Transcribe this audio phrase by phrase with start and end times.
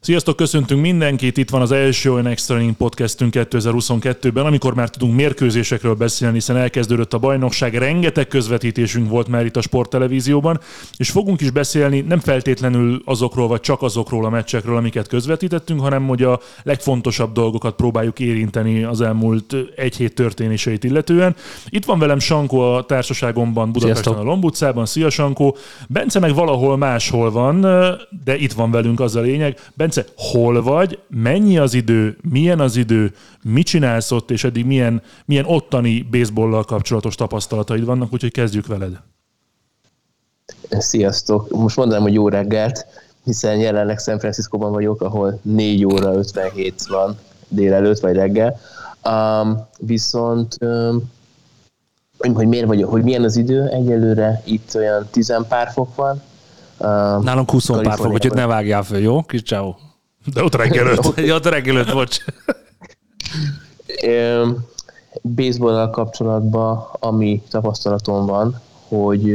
[0.00, 1.36] Sziasztok, köszöntünk mindenkit!
[1.36, 6.56] Itt van az első olyan Extra Inning podcastünk 2022-ben, amikor már tudunk mérkőzésekről beszélni, hiszen
[6.56, 10.60] elkezdődött a bajnokság, rengeteg közvetítésünk volt már itt a sporttelevízióban,
[10.96, 16.06] és fogunk is beszélni nem feltétlenül azokról, vagy csak azokról a meccsekről, amiket közvetítettünk, hanem
[16.06, 21.36] hogy a legfontosabb dolgokat próbáljuk érinteni az elmúlt egy hét történéseit illetően.
[21.68, 24.26] Itt van velem Sankó a társaságomban Budapesten Sziasztok.
[24.26, 24.86] a Lombutcában.
[24.86, 25.56] Szia Sankó!
[25.88, 27.60] Bence meg valahol máshol van,
[28.24, 29.58] de itt van velünk az a lényeg.
[29.74, 34.66] Bence Bence, hol vagy, mennyi az idő, milyen az idő, mit csinálsz ott, és eddig
[34.66, 39.00] milyen, milyen ottani baseballlal kapcsolatos tapasztalataid vannak, úgyhogy kezdjük veled.
[40.70, 41.50] Sziasztok!
[41.50, 42.86] Most mondanám, hogy jó reggelt,
[43.24, 48.60] hiszen jelenleg San Francisco-ban vagyok, ahol 4 óra 57 van délelőtt vagy reggel.
[49.04, 51.10] Um, viszont um,
[52.34, 56.22] hogy miért vagy, hogy milyen az idő, egyelőre itt olyan 10 pár fok van.
[56.78, 59.22] Nálunk 20 pár fok, úgyhogy ne vágjál föl, jó?
[59.22, 59.74] Kis ciao.
[60.32, 61.16] De ott reggelőtt.
[61.26, 62.24] ja, ott reggelőtt, bocs.
[65.22, 69.26] Baseball kapcsolatban, ami tapasztalatom van, hogy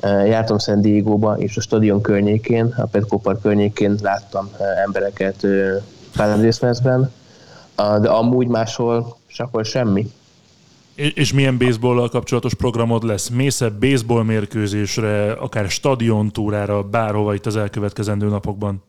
[0.00, 4.50] jártam San Diego-ba, és a stadion környékén, a Petco Park környékén láttam
[4.84, 5.46] embereket
[6.16, 6.58] Padres
[7.76, 10.12] de amúgy máshol sehol semmi.
[10.96, 13.28] És milyen baseball kapcsolatos programod lesz?
[13.28, 18.82] Mész baseball mérkőzésre, akár stadiontúrára, bárhova itt az elkövetkezendő napokban?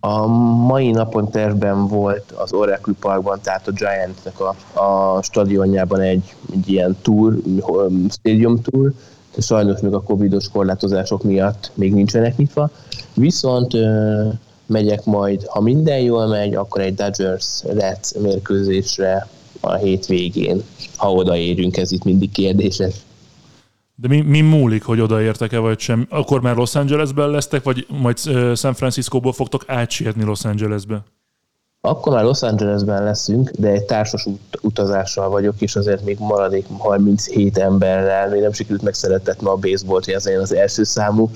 [0.00, 0.26] A
[0.66, 6.68] mai napon tervben volt az Oracle Parkban, tehát a Giantnek a, a stadionjában egy, egy
[6.68, 7.36] ilyen tour,
[8.08, 8.92] stadium tour,
[9.34, 12.70] de sajnos még a covidos korlátozások miatt még nincsenek nyitva.
[13.14, 14.28] Viszont ö,
[14.66, 19.28] megyek majd, ha minden jól megy, akkor egy Dodgers Reds mérkőzésre
[19.60, 20.62] a hétvégén,
[21.00, 22.94] ha odaérünk, ez itt mindig kérdéses.
[23.94, 26.06] De mi, mi múlik, hogy odaértek-e, vagy sem?
[26.10, 28.18] Akkor már Los Angelesben lesztek, vagy majd
[28.56, 31.02] San Franciscóból fogtok átsietni Los Angelesbe?
[31.80, 36.66] Akkor már Los Angelesben leszünk, de egy társas ut- utazással vagyok, és azért még maradék
[36.78, 41.30] 37 emberrel, még nem sikerült megszerettetni a baseballt, hogy ez legyen az első számú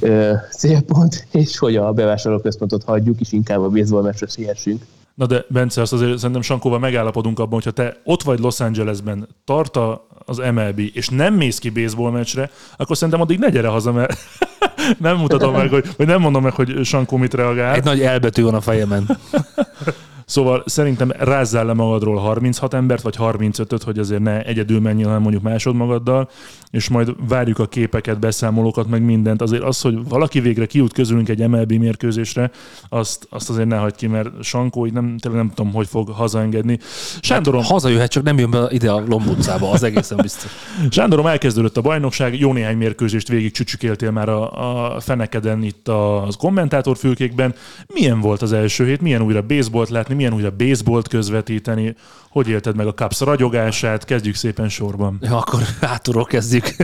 [0.00, 4.82] ö, célpont, és hogy a bevásárlóközpontot hagyjuk, és inkább a baseball meccsre siessünk.
[5.16, 9.28] Na de Bence, azt azért szerintem Sankóval megállapodunk abban, hogyha te ott vagy Los Angelesben,
[9.44, 9.78] tart
[10.24, 14.18] az MLB, és nem mész ki baseball meccsre, akkor szerintem addig ne gyere haza, mert
[14.98, 17.74] nem mutatom meg, hogy, vagy nem mondom meg, hogy Sankó mit reagál.
[17.74, 19.06] Egy nagy elbetű van a fejemen.
[20.26, 25.22] Szóval szerintem rázzál le magadról 36 embert, vagy 35-öt, hogy azért ne egyedül menjél, hanem
[25.22, 26.28] mondjuk másod magaddal,
[26.70, 29.42] és majd várjuk a képeket, beszámolókat, meg mindent.
[29.42, 32.50] Azért az, hogy valaki végre kijut közülünk egy MLB mérkőzésre,
[32.88, 36.08] azt, azt azért ne hagyd ki, mert Sankó így nem, tényleg nem tudom, hogy fog
[36.08, 36.78] hazaengedni.
[37.20, 37.60] Sándorom...
[37.60, 40.50] Hát, hazajöhet, csak nem jön be ide a Lombutcába, az egészen biztos.
[40.90, 46.36] Sándorom, elkezdődött a bajnokság, jó néhány mérkőzést végig csücsükéltél már a, a fenekeden itt az
[46.36, 47.54] kommentátorfülkékben.
[47.94, 49.00] Milyen volt az első hét?
[49.00, 50.14] Milyen újra baseballt látni?
[50.16, 51.94] Milyen újra baseballt közvetíteni,
[52.30, 55.18] hogy élted meg a Cubs ragyogását, kezdjük szépen sorban.
[55.20, 56.76] Ja, akkor hátulról kezdjük.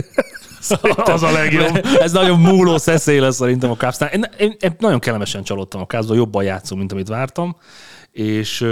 [0.59, 1.85] Szerintem az a legjobb.
[1.99, 4.09] Ez nagyon múló szeszély lesz szerintem a Cubsnál.
[4.09, 7.55] Én, én, én, nagyon kellemesen csalódtam a cubs jobban játszom, mint amit vártam,
[8.11, 8.65] és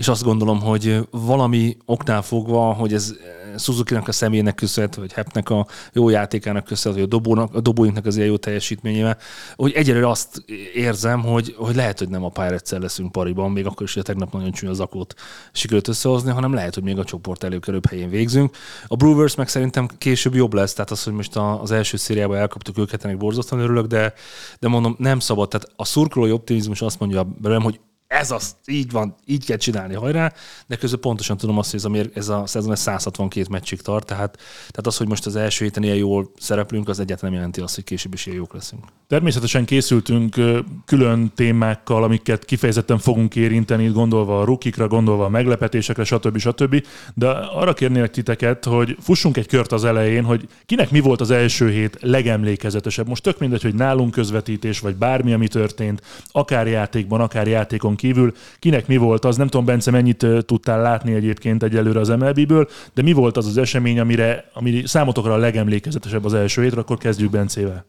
[0.00, 3.14] és azt gondolom, hogy valami oknál fogva, hogy ez
[3.58, 8.06] Suzuki-nak a személynek köszönhető, vagy Hepnek a jó játékának köszönhető, vagy a, dobónak, a dobóinknak
[8.06, 9.18] az ilyen jó teljesítményével,
[9.56, 10.44] hogy egyelőre azt
[10.74, 14.32] érzem, hogy, hogy lehet, hogy nem a pirates leszünk pariban, még akkor is, hogy tegnap
[14.32, 15.14] nagyon csúnya zakót
[15.52, 18.56] sikerült összehozni, hanem lehet, hogy még a csoport előkerülőbb helyén végzünk.
[18.86, 22.78] A Brewers meg szerintem később jobb lesz, tehát az, hogy most az első szériában elkaptuk
[22.78, 24.12] őket, ennek borzasztóan örülök, de,
[24.60, 25.48] de mondom, nem szabad.
[25.48, 29.94] Tehát a szurkolói optimizmus azt mondja belőlem, hogy ez az, így van, így kell csinálni,
[29.94, 30.32] hajrá,
[30.66, 33.80] de közben pontosan tudom azt, hogy ez a, mér, ez a szezon ez 162 meccsig
[33.80, 37.40] tart, tehát, tehát az, hogy most az első héten ilyen jól szereplünk, az egyáltalán nem
[37.40, 38.84] jelenti azt, hogy később is ilyen jók leszünk.
[39.06, 40.36] Természetesen készültünk
[40.84, 46.38] külön témákkal, amiket kifejezetten fogunk érinteni, gondolva a rukikra, gondolva a meglepetésekre, stb.
[46.38, 46.84] stb.
[47.14, 51.30] De arra kérnélek titeket, hogy fussunk egy kört az elején, hogy kinek mi volt az
[51.30, 53.08] első hét legemlékezetesebb.
[53.08, 58.32] Most tök mindegy, hogy nálunk közvetítés, vagy bármi, ami történt, akár játékban, akár játékon kívül,
[58.58, 63.02] kinek mi volt az, nem tudom, Bence, mennyit tudtál látni egyébként egyelőre az MLB-ből, de
[63.02, 67.30] mi volt az az esemény, amire, ami számotokra a legemlékezetesebb az első hétre, akkor kezdjük
[67.30, 67.84] Bencével.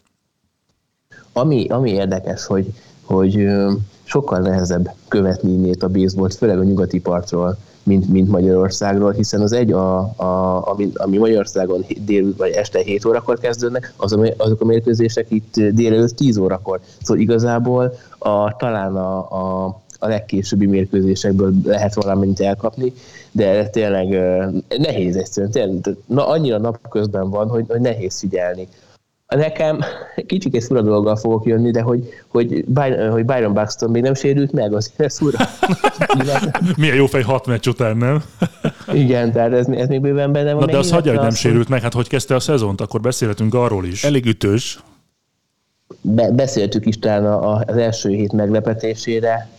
[1.34, 2.66] Ami, ami érdekes, hogy,
[3.04, 3.48] hogy
[4.04, 9.52] sokkal nehezebb követni innét a baseballt, főleg a nyugati partról, mint, mint Magyarországról, hiszen az
[9.52, 14.66] egy, a, a, ami, ami Magyarországon dél vagy este 7 órakor kezdődnek, az, azok a
[14.66, 16.80] mérkőzések itt délelőtt 10 órakor.
[17.02, 22.94] Szóval igazából a, talán a, a, a legkésőbbi mérkőzésekből lehet valamennyit elkapni,
[23.31, 24.07] de tényleg
[24.77, 25.51] nehéz egyszerűen.
[25.51, 28.68] Tényleg, na, annyira napközben van, hogy, hogy nehéz figyelni.
[29.27, 29.80] Nekem
[30.25, 34.13] kicsik egy fura dologgal fogok jönni, de hogy, hogy, Byron, hogy Byron Buxton még nem
[34.13, 35.38] sérült meg, az ez fura.
[36.77, 38.24] Milyen jó fej hat meccs után, nem?
[38.94, 40.65] Igen, tehát ez, ez még bőven benne van.
[40.65, 43.54] Na de az hagyja, hogy nem sérült meg, hát hogy kezdte a szezont, akkor beszélhetünk
[43.54, 44.04] arról is.
[44.04, 44.83] Elég ütős.
[46.01, 47.25] Be, beszéltük is talán
[47.68, 49.50] az első hét meglepetésére,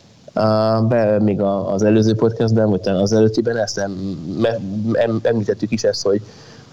[0.89, 4.19] be, még a, az előző podcastben, vagy az előttiben ezt em,
[4.93, 6.23] em, említettük is ezt, hogy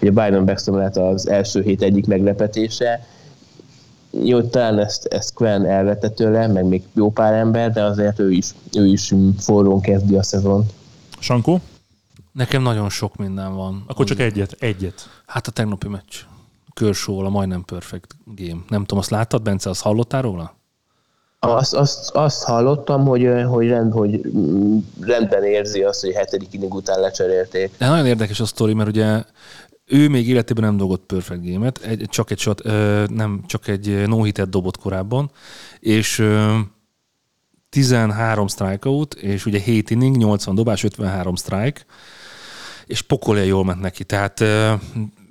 [0.00, 3.06] hogy a Byron Baxton lett az első hét egyik meglepetése.
[4.10, 8.30] Jó, talán ezt, ezt Quen elvette tőle, meg még jó pár ember, de azért ő
[8.30, 10.72] is, ő is forrón kezdi a szezont.
[11.18, 11.60] Sankó?
[12.32, 13.84] Nekem nagyon sok minden van.
[13.86, 15.08] Akkor csak egyet, egyet.
[15.26, 16.14] Hát a tegnapi meccs.
[16.72, 18.60] Kershaw, a majdnem perfect game.
[18.68, 20.54] Nem tudom, azt láttad, Bence, azt hallottál róla?
[21.42, 24.20] Azt, azt, azt hallottam, hogy, hogy, rend, hogy
[25.00, 27.70] rendben érzi azt, hogy hetedik inning után lecserélték.
[27.78, 29.22] De nagyon érdekes a sztori, mert ugye
[29.86, 32.62] ő még életében nem dolgott perfect game-et, egy, csak egy shot,
[33.08, 35.30] nem, csak egy no dobott korábban,
[35.78, 36.26] és
[37.68, 41.84] 13 strikeout, és ugye 7 inning, 80 dobás, 53 strike,
[42.86, 44.04] és pokolja jól ment neki.
[44.04, 44.40] Tehát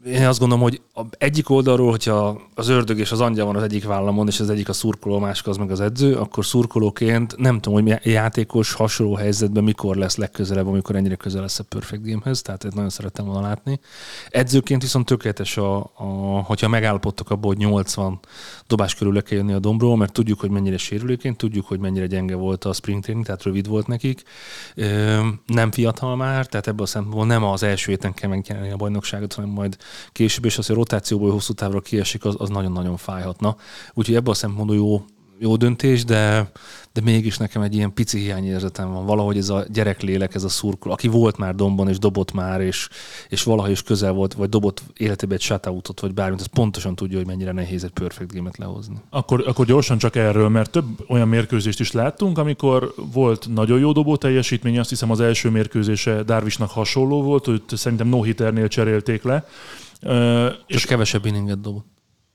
[0.06, 0.82] én azt gondolom, hogy
[1.18, 4.70] egyik oldalról, hogyha az ördög és az angyal van az egyik vállamon, és az egyik
[4.70, 9.16] a szurkoló, a másik az meg az edző, akkor szurkolóként nem tudom, hogy játékos hasonló
[9.16, 13.26] helyzetben mikor lesz legközelebb, amikor ennyire közel lesz a Perfect Gamehez, tehát ezt nagyon szerettem
[13.26, 13.80] volna látni.
[14.30, 16.04] Edzőként viszont tökéletes, a, a,
[16.44, 18.20] hogyha megállapodtak abból, hogy 80
[18.68, 22.06] dobás körül le kell jönni a dombról, mert tudjuk, hogy mennyire sérülékeny, tudjuk, hogy mennyire
[22.06, 24.24] gyenge volt a spring training, tehát rövid volt nekik.
[25.46, 29.34] Nem fiatal már, tehát ebből a szempontból nem az első héten kell megnyerni a bajnokságot,
[29.34, 29.78] hanem majd
[30.12, 33.56] később, és az, hogy rotációból hosszú távra kiesik, az, az nagyon-nagyon fájhatna.
[33.94, 35.04] Úgyhogy ebből a szempontból jó,
[35.40, 36.52] jó döntés, de,
[36.94, 39.06] de mégis nekem egy ilyen pici hiányérzetem van.
[39.06, 42.90] Valahogy ez a gyereklélek, ez a szurkol, aki volt már dombon, és dobott már, és,
[43.30, 47.18] és valahogy is közel volt, vagy dobott életében egy shutoutot, vagy bármit, az pontosan tudja,
[47.18, 48.96] hogy mennyire nehéz egy perfect game-et lehozni.
[49.10, 53.92] Akkor, akkor gyorsan csak erről, mert több olyan mérkőzést is láttunk, amikor volt nagyon jó
[53.92, 58.24] dobó teljesítmény, azt hiszem az első mérkőzése Darvisnak hasonló volt, őt szerintem no
[58.68, 59.48] cserélték le,
[60.68, 61.86] és kevesebb inninget dobott.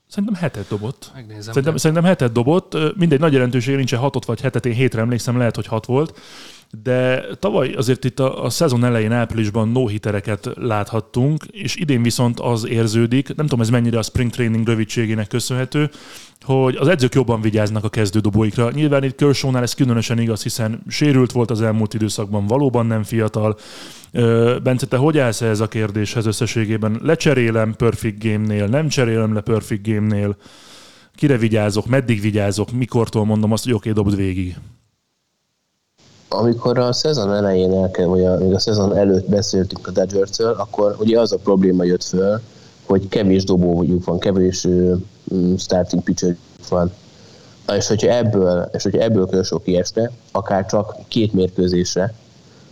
[0.09, 1.11] Szerintem hetet dobott.
[1.15, 1.43] Megnézem.
[1.43, 1.79] Szerintem, de...
[1.79, 2.97] szerintem hetet dobott.
[2.97, 6.21] Mindegy, nagy jelentőség nincs, hatot vagy hetet, én hétre emlékszem, lehet, hogy hat volt.
[6.83, 12.41] De tavaly azért itt a, a szezon elején áprilisban no hitereket láthattunk, és idén viszont
[12.41, 15.91] az érződik, nem tudom ez mennyire a spring training rövidségének köszönhető,
[16.43, 18.71] hogy az edzők jobban vigyáznak a kezdődobóikra.
[18.71, 23.57] Nyilván itt Kershawnál ez különösen igaz, hiszen sérült volt az elmúlt időszakban, valóban nem fiatal.
[24.63, 27.01] Bence, te hogy állsz ez a kérdéshez összességében?
[27.03, 30.37] Lecserélem Perfect Game-nél, nem cserélem le Perfect Game-nél?
[31.15, 34.57] Kire vigyázok, meddig vigyázok, mikortól mondom azt, hogy oké, okay, dobd végig?
[36.29, 40.97] Amikor a szezon elején, el vagy a, még a szezon előtt beszéltünk a dodgers akkor
[40.99, 42.41] ugye az a probléma jött föl,
[42.87, 44.99] hogy kevés dobójuk van, kevés uh,
[45.59, 46.37] starting pitcher
[46.69, 46.93] van.
[47.77, 52.15] És hogyha ebből, és hogyha ebből kell sok kieste, akár csak két mérkőzésre,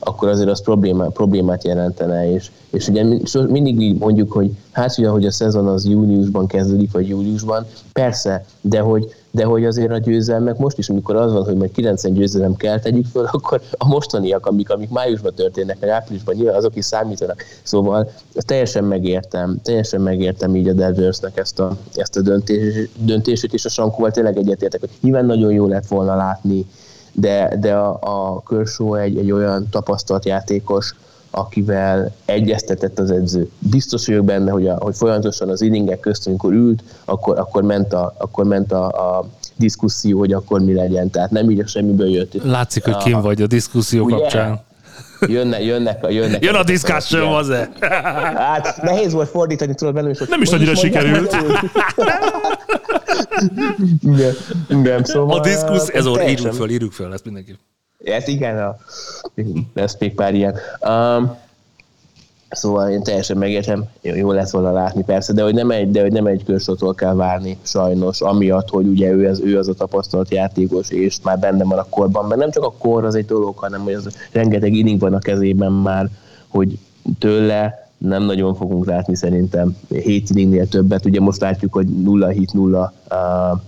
[0.04, 2.32] akkor azért az problémá, problémát jelentene.
[2.32, 3.04] És, és ugye
[3.48, 8.44] mindig így mondjuk, hogy hát ugye, hogy a szezon az júniusban kezdődik, vagy júliusban, persze,
[8.60, 12.12] de hogy, de hogy azért a győzelmek most is, amikor az van, hogy majd 90
[12.12, 16.76] győzelem kell tegyük föl, akkor a mostaniak, amik, amik májusban történnek, meg áprilisban, nyilván azok
[16.76, 17.44] is számítanak.
[17.62, 23.64] Szóval teljesen megértem, teljesen megértem így a Dodgersnek ezt a, ezt a döntés, döntését, és
[23.64, 26.66] a Sankóval tényleg egyetértek, hogy nyilván nagyon jó lett volna látni
[27.12, 30.94] de, de a, a Kershaw egy, egy olyan tapasztalt játékos,
[31.30, 33.50] akivel egyeztetett az edző.
[33.58, 37.92] Biztos vagyok benne, hogy, a, hogy folyamatosan az inningek közt, amikor ült, akkor, akkor ment,
[37.92, 39.26] a, akkor ment a, a
[39.56, 41.10] diszkuszió, hogy akkor mi legyen.
[41.10, 42.44] Tehát nem így a semmiből jött.
[42.44, 44.16] Látszik, hogy kim vagy a diszkuszió Ugye?
[44.16, 44.60] kapcsán.
[45.26, 47.68] Jönne, jönnek, a- jönnek Jön a discussion, az -e?
[48.34, 51.36] Hát nehéz volt fordítani, tudod belőle, Nem is annyira sikerült.
[54.02, 54.34] igen,
[54.68, 55.38] igen, szóval...
[55.38, 57.58] A diszkusz, ez orr, teljesen- írjuk föl, írjuk föl, ezt mindenki.
[58.06, 58.76] Hát igen, a,
[59.74, 60.54] lesz még pár ilyen.
[60.88, 61.36] Um,
[62.50, 66.00] szóval én teljesen megértem, jó, jó lesz volna látni persze, de hogy nem egy, de
[66.00, 69.74] hogy nem egy körsótól kell várni sajnos, amiatt, hogy ugye ő az, ő az a
[69.74, 73.26] tapasztalt játékos, és már benne van a korban, mert nem csak a kor az egy
[73.26, 76.08] dolog, hanem hogy az rengeteg inning van a kezében már,
[76.48, 76.78] hogy
[77.18, 81.04] tőle nem nagyon fogunk látni szerintem 7 inningnél többet.
[81.04, 83.60] Ugye most látjuk, hogy 0 hit, 0 uh,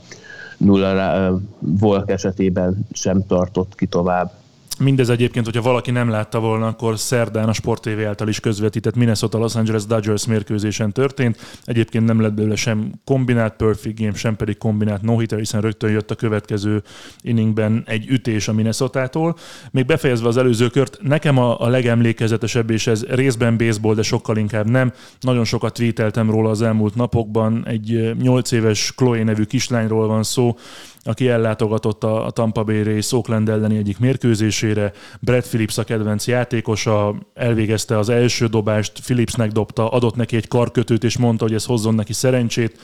[0.57, 4.33] nulla rá, uh, Volk esetében sem tartott ki tovább.
[4.79, 8.95] Mindez egyébként, hogyha valaki nem látta volna, akkor szerdán a Sport TV által is közvetített
[8.95, 11.61] Minnesota Los Angeles Dodgers mérkőzésen történt.
[11.65, 15.91] Egyébként nem lett belőle sem kombinált perfect game, sem pedig kombinált no hitter, hiszen rögtön
[15.91, 16.83] jött a következő
[17.21, 19.37] inningben egy ütés a Minnesota-tól.
[19.71, 24.37] Még befejezve az előző kört, nekem a, a legemlékezetesebb, és ez részben baseball, de sokkal
[24.37, 24.93] inkább nem.
[25.21, 27.67] Nagyon sokat tweeteltem róla az elmúlt napokban.
[27.67, 30.57] Egy 8 éves Chloe nevű kislányról van szó,
[31.05, 34.93] aki ellátogatott a Tampa Bay Rays Oakland elleni egyik mérkőzésére.
[35.21, 41.05] Brad Phillips a kedvenc játékosa, elvégezte az első dobást, Phillipsnek dobta, adott neki egy karkötőt,
[41.05, 42.79] és mondta, hogy ez hozzon neki szerencsét.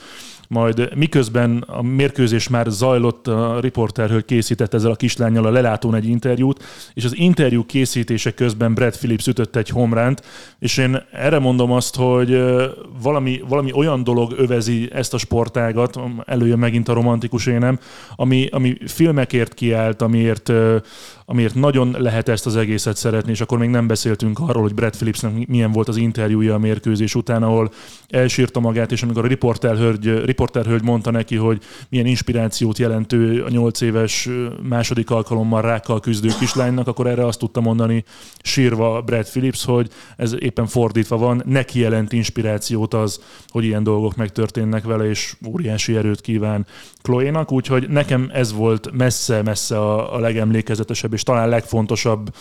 [0.51, 6.07] Majd miközben a mérkőzés már zajlott, a riporterhölgy készített ezzel a kislányjal a lelátón egy
[6.07, 10.21] interjút, és az interjú készítése közben Brad Phillips ütött egy homránt,
[10.59, 12.43] és én erre mondom azt, hogy
[13.01, 17.79] valami, valami olyan dolog övezi ezt a sportágat, előjön megint a romantikus énem,
[18.15, 20.51] ami, ami filmekért kiállt, amiért,
[21.31, 24.95] amiért nagyon lehet ezt az egészet szeretni, és akkor még nem beszéltünk arról, hogy Brad
[24.95, 27.71] Phillipsnek milyen volt az interjúja a mérkőzés után, ahol
[28.09, 33.81] elsírta magát, és amikor a riporterhölgy, riporterhölgy mondta neki, hogy milyen inspirációt jelentő a nyolc
[33.81, 34.29] éves
[34.61, 38.03] második alkalommal rákkal küzdő kislánynak, akkor erre azt tudta mondani
[38.41, 44.15] sírva Brad Phillips, hogy ez éppen fordítva van, neki jelent inspirációt az, hogy ilyen dolgok
[44.15, 46.65] megtörténnek vele, és óriási erőt kíván
[47.01, 52.33] Chloe-nak, úgyhogy nekem ez volt messze-messze a, a legemlékezetesebb és talán legfontosabb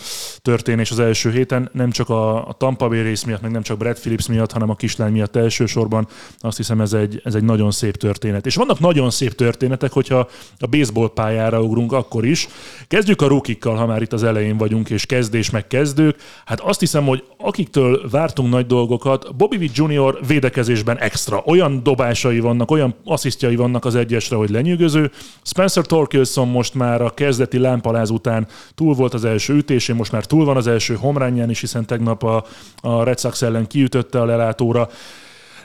[0.43, 3.79] történés az első héten, nem csak a, a Tampa Bay rész miatt, meg nem csak
[3.79, 6.09] Brad Phillips miatt, hanem a kislány miatt elsősorban.
[6.39, 8.47] Azt hiszem ez egy, ez egy nagyon szép történet.
[8.47, 12.49] És vannak nagyon szép történetek, hogyha a baseball pályára ugrunk akkor is.
[12.89, 16.17] Kezdjük a rukikkal, ha már itt az elején vagyunk, és kezdés meg kezdők.
[16.45, 20.19] Hát azt hiszem, hogy akiktől vártunk nagy dolgokat, Bobby Witt Jr.
[20.27, 21.43] védekezésben extra.
[21.47, 25.11] Olyan dobásai vannak, olyan asszisztjai vannak az egyesre, hogy lenyűgöző.
[25.43, 30.25] Spencer Torkelson most már a kezdeti lámpaláz után túl volt az első ütésén, most már
[30.25, 32.45] túl van az első homrányján is, hiszen tegnap a,
[32.81, 34.89] a Red Sox ellen kiütötte a lelátóra.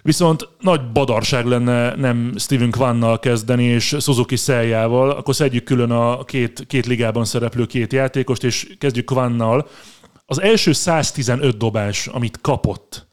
[0.05, 6.23] Viszont nagy badarság lenne nem Steven Kvannal kezdeni, és Suzuki Szeljával, akkor szedjük külön a
[6.23, 9.67] két, két ligában szereplő két játékost, és kezdjük Kvannal.
[10.25, 13.07] Az első 115 dobás, amit kapott,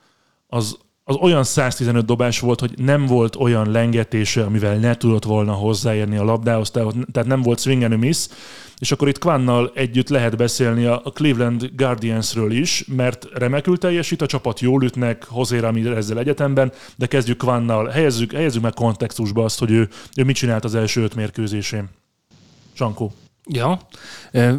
[0.46, 5.52] az, az olyan 115 dobás volt, hogy nem volt olyan lengetése, amivel ne tudott volna
[5.52, 8.28] hozzáérni a labdához, tehát nem volt swing and miss,
[8.82, 14.26] és akkor itt Kvannal együtt lehet beszélni a Cleveland Guardiansről is, mert remekül teljesít, a
[14.26, 19.58] csapat jól ütnek, José Ramirez ezzel egyetemben, de kezdjük Kvannal, helyezzük, helyezzük meg kontextusba azt,
[19.58, 21.88] hogy ő, ő mit csinált az első öt mérkőzésén.
[22.72, 23.12] Sankó.
[23.48, 23.80] Ja.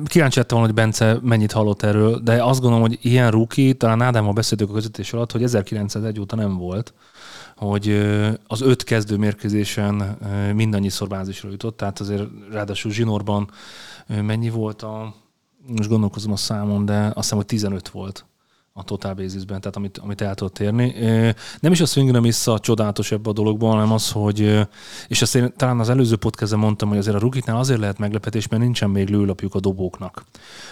[0.06, 4.02] Kíváncsi lettem volna, hogy Bence mennyit hallott erről, de azt gondolom, hogy ilyen rookie, talán
[4.02, 6.94] Ádámmal beszéltük a közvetítés alatt, hogy 1901 óta nem volt,
[7.64, 7.90] hogy
[8.48, 10.18] az öt kezdő mérkőzésen
[10.56, 13.50] mindannyiszor bázisra jutott, tehát azért ráadásul zsinórban
[14.08, 15.16] mennyi volt a,
[15.68, 18.26] most gondolkozom a számon, de azt hiszem, hogy 15 volt
[18.76, 20.96] a total basisben, tehát amit, amit el tudott érni.
[21.00, 24.68] Ö, Nem is a swing nem vissza csodálatos ebbe a dologban, hanem az, hogy,
[25.08, 28.48] és ezt én talán az előző podcastben mondtam, hogy azért a rukitnál azért lehet meglepetés,
[28.48, 30.24] mert nincsen még lőlapjuk a dobóknak.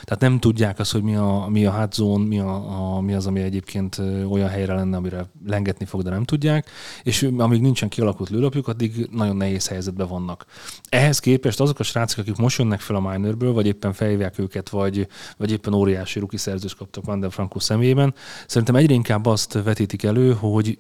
[0.03, 3.13] Tehát nem tudják azt, hogy mi a, mi a hot zone, mi, a, a, mi
[3.13, 6.70] az, ami egyébként olyan helyre lenne, amire lengetni fog, de nem tudják,
[7.03, 10.46] és amíg nincsen kialakult lőlapjuk, addig nagyon nehéz helyzetben vannak.
[10.89, 14.70] Ehhez képest azok a srácok, akik most jönnek fel a minorből, vagy éppen felhívják őket,
[14.70, 17.60] vagy, vagy éppen óriási ruki szerzős kaptak Van der Franco
[17.91, 18.13] személyében,
[18.48, 20.79] szerintem egyre inkább azt vetítik elő, hogy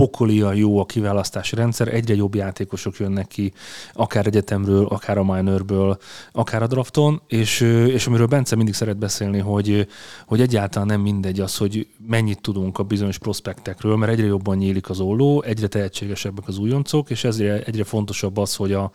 [0.00, 3.52] pokolian jó a kiválasztási rendszer, egyre jobb játékosok jönnek ki,
[3.92, 5.98] akár egyetemről, akár a minorből,
[6.32, 9.86] akár a drafton, és, és amiről Bence mindig szeret beszélni, hogy,
[10.26, 14.90] hogy egyáltalán nem mindegy az, hogy mennyit tudunk a bizonyos prospektekről, mert egyre jobban nyílik
[14.90, 18.90] az olló, egyre tehetségesebbek az újoncok, és ezért egyre fontosabb az, hogy a,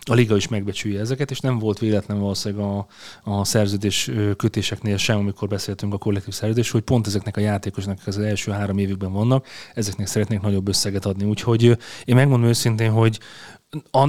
[0.00, 2.86] a liga is megbecsülje ezeket, és nem volt véletlen valószínűleg a,
[3.22, 8.18] a szerződés kötéseknél sem, amikor beszéltünk a kollektív szerződés, hogy pont ezeknek a játékosnak az
[8.18, 11.24] első három évükben vannak, ezeknek szeretnék nagyobb összeget adni.
[11.24, 11.62] Úgyhogy
[12.04, 13.18] én megmondom őszintén, hogy,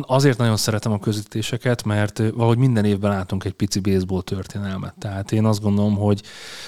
[0.02, 4.94] Azért nagyon szeretem a közvetítéseket, mert valahogy minden évben látunk egy pici baseball történelmet.
[5.00, 6.22] Tehát én azt gondolom, hogy,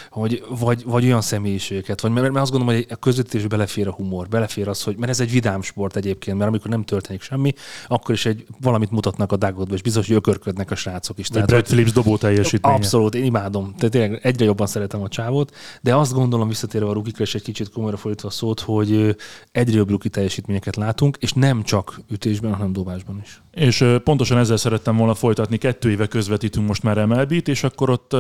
[0.10, 3.92] hogy vagy, vagy olyan személyiségeket, vagy mert, mert azt gondolom, hogy a közvetítés belefér a
[3.92, 7.54] humor, belefér az, hogy mert ez egy vidám sport egyébként, mert amikor nem történik semmi,
[7.88, 11.28] akkor is egy valamit mutatnak a dagodba, és biztos, hogy ökörködnek a srácok is.
[11.28, 12.76] Tehát, Brad Phillips dobó teljesítménye.
[12.76, 13.74] Abszolút, én imádom.
[13.76, 17.44] Tehát tényleg egyre jobban szeretem a csávot, de azt gondolom visszatérve a rukikra, és egy
[17.44, 19.16] kicsit komolyra fordítva a szót, hogy
[19.52, 23.42] egyre jobb ruki teljesítményeket látunk, és nem csak ütésben, hanem dobásban is.
[23.52, 25.58] És pontosan ezzel szerettem volna folytatni.
[25.58, 28.16] Kettő éve közvetítünk most már MLB-t, és akkor ott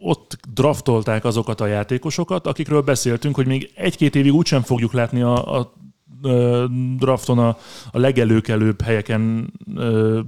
[0.00, 5.58] ott draftolták azokat a játékosokat, akikről beszéltünk, hogy még egy-két évig úgysem fogjuk látni a,
[5.58, 5.72] a
[6.98, 7.56] drafton a,
[7.90, 9.52] a legelőkelőbb helyeken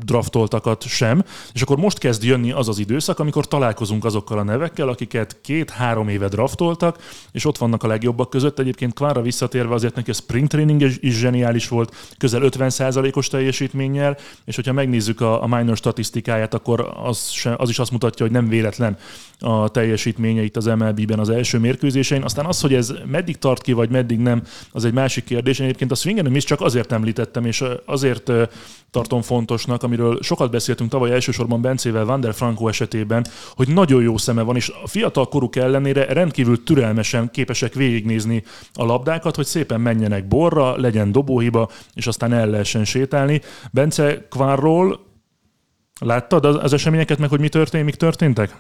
[0.05, 4.89] draftoltakat sem, és akkor most kezd jönni az az időszak, amikor találkozunk azokkal a nevekkel,
[4.89, 6.99] akiket két-három éve draftoltak,
[7.33, 8.59] és ott vannak a legjobbak között.
[8.59, 14.17] Egyébként Kvánra visszatérve azért neki a sprint training is, is zseniális volt, közel 50%-os teljesítménnyel,
[14.45, 18.35] és hogyha megnézzük a, a minor statisztikáját, akkor az, se, az is azt mutatja, hogy
[18.35, 18.97] nem véletlen
[19.43, 22.23] a teljesítménye itt az MLB-ben az első mérkőzésein.
[22.23, 25.59] Aztán az, hogy ez meddig tart ki, vagy meddig nem, az egy másik kérdés.
[25.59, 28.33] Én egyébként a swing is csak azért említettem, és azért
[28.91, 34.17] tartom fontosnak, amiről sokat beszéltünk tavaly elsősorban Bencével Van der Franco esetében, hogy nagyon jó
[34.17, 38.43] szeme van, és a fiatal koruk ellenére rendkívül türelmesen képesek végignézni
[38.75, 43.41] a labdákat, hogy szépen menjenek borra, legyen dobóhiba, és aztán el lehessen sétálni.
[43.73, 45.01] Bence Kvárról
[46.01, 48.57] láttad az eseményeket, meg hogy mi történt, mik történtek?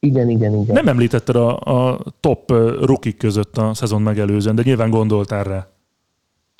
[0.00, 0.74] Igen, igen, igen.
[0.74, 2.50] Nem említetted a, a top
[2.80, 5.68] rukik között a szezon megelőzően, de nyilván gondoltál rá.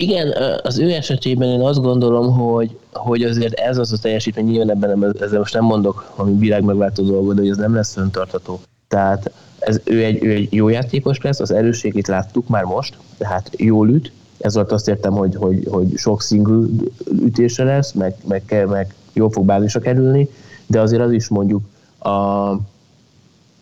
[0.01, 4.69] Igen, az ő esetében én azt gondolom, hogy, hogy azért ez az a teljesítmény, nyilván
[4.69, 7.93] ebben nem, ezzel most nem mondok ami világ megváltó dolgot, de hogy ez nem lesz
[7.93, 8.59] föntartható.
[8.87, 13.49] Tehát ez, ő, egy, ő egy jó játékos lesz, az erősségét láttuk már most, tehát
[13.57, 16.65] jól üt, ez volt azt értem, hogy, hogy, hogy sok single
[17.11, 20.29] ütése lesz, meg, meg, meg jól fog bázisra kerülni,
[20.67, 21.63] de azért az is mondjuk
[21.99, 22.51] a,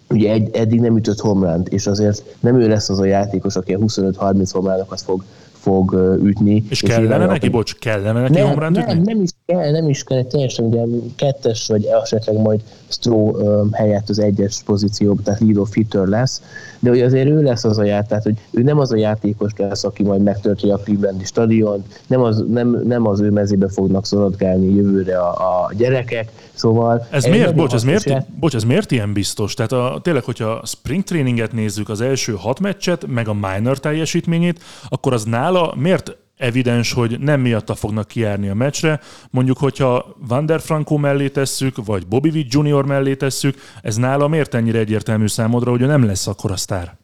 [0.10, 3.74] ugye egy, eddig nem ütött homránt, és azért nem ő lesz az a játékos, aki
[3.74, 5.24] a 25-30 homránokat fog
[5.60, 6.63] fog ütni.
[6.70, 7.50] És, és kellene neki, a...
[7.50, 9.01] bocs, kellene neki nem, nem, ütni?
[9.04, 10.82] Nem, is kell, nem is kell, teljesen ugye
[11.16, 13.38] kettes, vagy esetleg majd Stró
[13.72, 16.42] helyett az egyes pozícióban, tehát lead of hitter lesz,
[16.80, 19.51] de hogy azért ő lesz az a játék, tehát hogy ő nem az a játékos
[19.58, 24.06] lesz, aki majd megtörti a Clevelandi stadion, nem az, nem, nem az ő mezébe fognak
[24.06, 27.08] szorodgálni jövőre a, a gyerekek, szóval...
[27.10, 28.28] Ez miért, bocs, ez miért, ját...
[28.39, 29.54] bocs, ez miért ilyen biztos?
[29.54, 34.60] Tehát a, tényleg, hogyha spring traininget nézzük, az első hat meccset, meg a minor teljesítményét,
[34.89, 39.00] akkor az nála miért evidens, hogy nem miatta fognak kijárni a meccsre.
[39.30, 44.28] Mondjuk, hogyha Van der Franco mellé tesszük, vagy Bobby Witt Junior mellé tesszük, ez nála
[44.28, 46.98] miért ennyire egyértelmű számodra, hogy ő nem lesz akkor a sztár?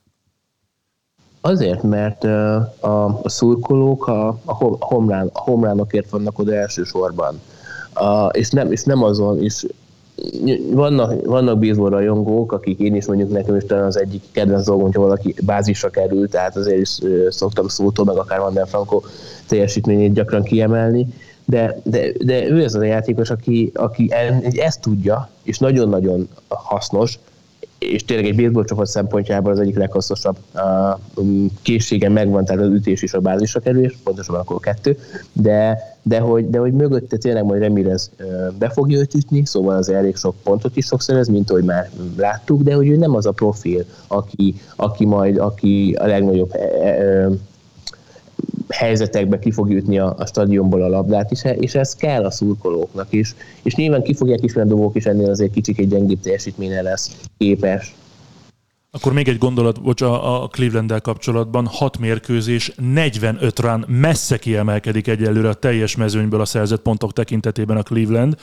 [1.41, 2.23] Azért, mert
[2.83, 7.41] a, szurkolók a, a, homlán, a homlánokért vannak oda elsősorban.
[7.93, 9.65] A, és, nem, és nem azon, és
[10.71, 14.85] vannak, vannak baseball rajongók, akik én is mondjuk nekem is talán az egyik kedvenc dolgom,
[14.85, 16.99] hogy valaki bázisra kerül, tehát azért is
[17.29, 19.01] szoktam szótól, meg akár Van Franco
[19.47, 21.07] teljesítményét gyakran kiemelni,
[21.45, 24.11] de, de, de ő ez az a játékos, aki, aki
[24.55, 27.19] ezt tudja, és nagyon-nagyon hasznos,
[27.77, 30.99] és tényleg egy baseball csapat szempontjából az egyik leghasznosabb uh,
[31.61, 34.97] készsége megvan, tehát az ütés és a bázisra kerülés, pontosabban akkor kettő,
[35.33, 38.11] de, de, hogy, de hogy mögötte tényleg majd Remirez
[38.59, 41.89] be fogja őt ütni, szóval az elég sok pontot is sok szerez, mint ahogy már
[42.17, 47.35] láttuk, de hogy ő nem az a profil, aki, aki majd aki a legnagyobb uh,
[48.69, 53.07] helyzetekbe ki fog jutni a, a stadionból a labdát is, és ez kell a szurkolóknak
[53.09, 53.35] is.
[53.63, 57.17] És nyilván ki fogják ismerni a dobók is ennél azért kicsik egy gyengébb teljesítményre lesz
[57.37, 57.95] képes.
[58.95, 61.67] Akkor még egy gondolat, bocs, a, a cleveland kapcsolatban.
[61.67, 67.83] 6 mérkőzés, 45 run, messze kiemelkedik egyelőre a teljes mezőnyből a szerzett pontok tekintetében a
[67.83, 68.35] Cleveland.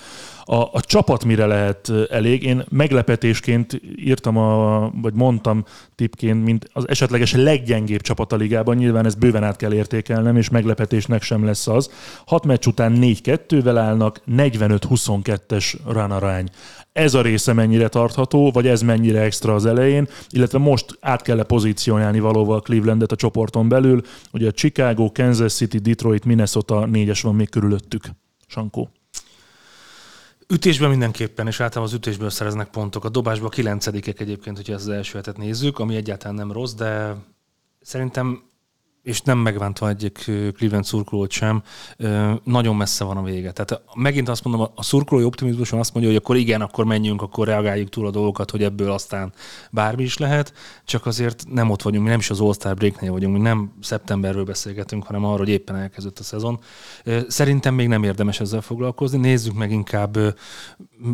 [0.45, 2.43] A, a csapat mire lehet elég?
[2.43, 8.77] Én meglepetésként írtam, a, vagy mondtam tipként, mint az esetleges leggyengébb csapat a ligában.
[8.77, 11.91] Nyilván ezt bőven át kell értékelnem, és meglepetésnek sem lesz az.
[12.27, 16.49] Hat meccs után 4-2-vel állnak, 45-22-es run arány
[16.93, 21.43] ez a része mennyire tartható, vagy ez mennyire extra az elején, illetve most át kell
[21.43, 24.03] pozícionálni valóval Clevelandet a csoporton belül.
[24.33, 28.05] Ugye Chicago, Kansas City, Detroit, Minnesota négyes van még körülöttük.
[28.47, 28.91] Sankó.
[30.49, 33.05] Ütésben mindenképpen, és általában az ütésből szereznek pontok.
[33.05, 36.73] A dobásban a kilencedikek egyébként, hogyha ezt az első hetet nézzük, ami egyáltalán nem rossz,
[36.73, 37.17] de
[37.81, 38.43] szerintem
[39.03, 41.63] és nem megvántva egyik Cleveland szurkolót sem,
[42.45, 43.53] nagyon messze van a vége.
[43.53, 47.47] Tehát megint azt mondom, a szurkolói optimizmuson azt mondja, hogy akkor igen, akkor menjünk, akkor
[47.47, 49.33] reagáljuk túl a dolgokat, hogy ebből aztán
[49.71, 53.37] bármi is lehet, csak azért nem ott vagyunk, mi nem is az All-Star breaknél vagyunk,
[53.37, 56.61] mi nem szeptemberről beszélgetünk, hanem arról, hogy éppen elkezdődött a szezon.
[57.29, 60.17] Szerintem még nem érdemes ezzel foglalkozni, nézzük meg inkább,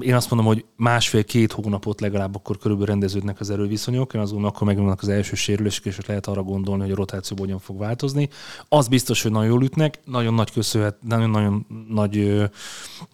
[0.00, 4.54] én azt mondom, hogy másfél-két hónapot legalább akkor körülbelül rendeződnek az erőviszonyok, én azt gondolom,
[4.54, 8.28] akkor megvannak az első sérülések, és lehet arra gondolni, hogy a rotációban hogyan fog változni.
[8.68, 12.42] Az biztos, hogy nagyon jól ütnek, nagyon nagy köszönhet, nagyon-nagyon nagy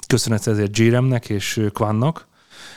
[0.07, 2.27] köszönet ezért Jeremnek és Kvannak,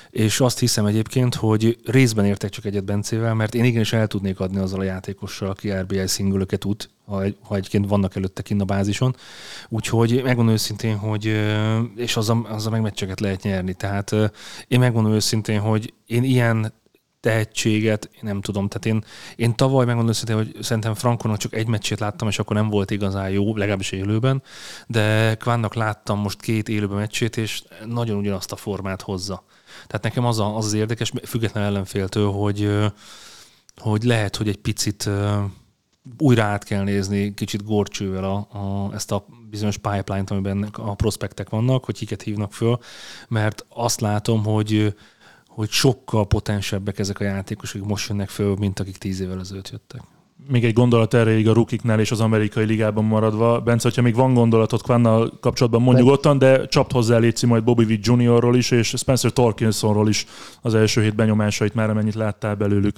[0.10, 4.40] és azt hiszem egyébként, hogy részben értek csak egyet Bencével, mert én igenis el tudnék
[4.40, 8.66] adni azzal a játékossal, aki RBI szingülöket út, ha, ha egyébként vannak előtte kinn a
[8.66, 9.16] bázison.
[9.70, 11.26] Úgyhogy megmondom őszintén, hogy
[11.96, 13.74] és az a, az a megmeccseket lehet nyerni.
[13.74, 14.16] Tehát
[14.68, 16.74] én megmondom őszintén, hogy én ilyen
[17.28, 18.68] tehetséget, én nem tudom.
[18.68, 19.04] Tehát én,
[19.36, 22.92] én tavaly megmondom őszintén, hogy szerintem Frankonak csak egy meccsét láttam, és akkor nem volt
[22.92, 24.44] igazán jó, legalábbis élőben,
[24.88, 29.44] de Kvánnak láttam most két élőben meccsét, és nagyon ugyanazt a formát hozza.
[29.88, 32.70] Tehát nekem az, a, az, az érdekes, független ellenféltől, hogy,
[33.78, 35.10] hogy lehet, hogy egy picit
[36.18, 41.50] újra át kell nézni kicsit gorcsővel a, a, ezt a bizonyos pipeline-t, amiben a prospektek
[41.50, 42.80] vannak, hogy kiket hívnak föl,
[43.28, 44.96] mert azt látom, hogy
[45.58, 49.70] hogy sokkal potensebbek ezek a játékosok, akik most jönnek föl, mint akik tíz évvel ezelőtt
[49.70, 50.02] jöttek.
[50.48, 53.60] Még egy gondolat erre a rukiknál és az amerikai ligában maradva.
[53.62, 57.84] Bence, hogyha még van gondolatot Kvannal kapcsolatban, mondjuk ottan, de csapt hozzá létszi majd Bobby
[57.84, 60.26] Witt Juniorról is, és Spencer Torkinsonról is
[60.62, 62.98] az első hét benyomásait már amennyit láttál belőlük.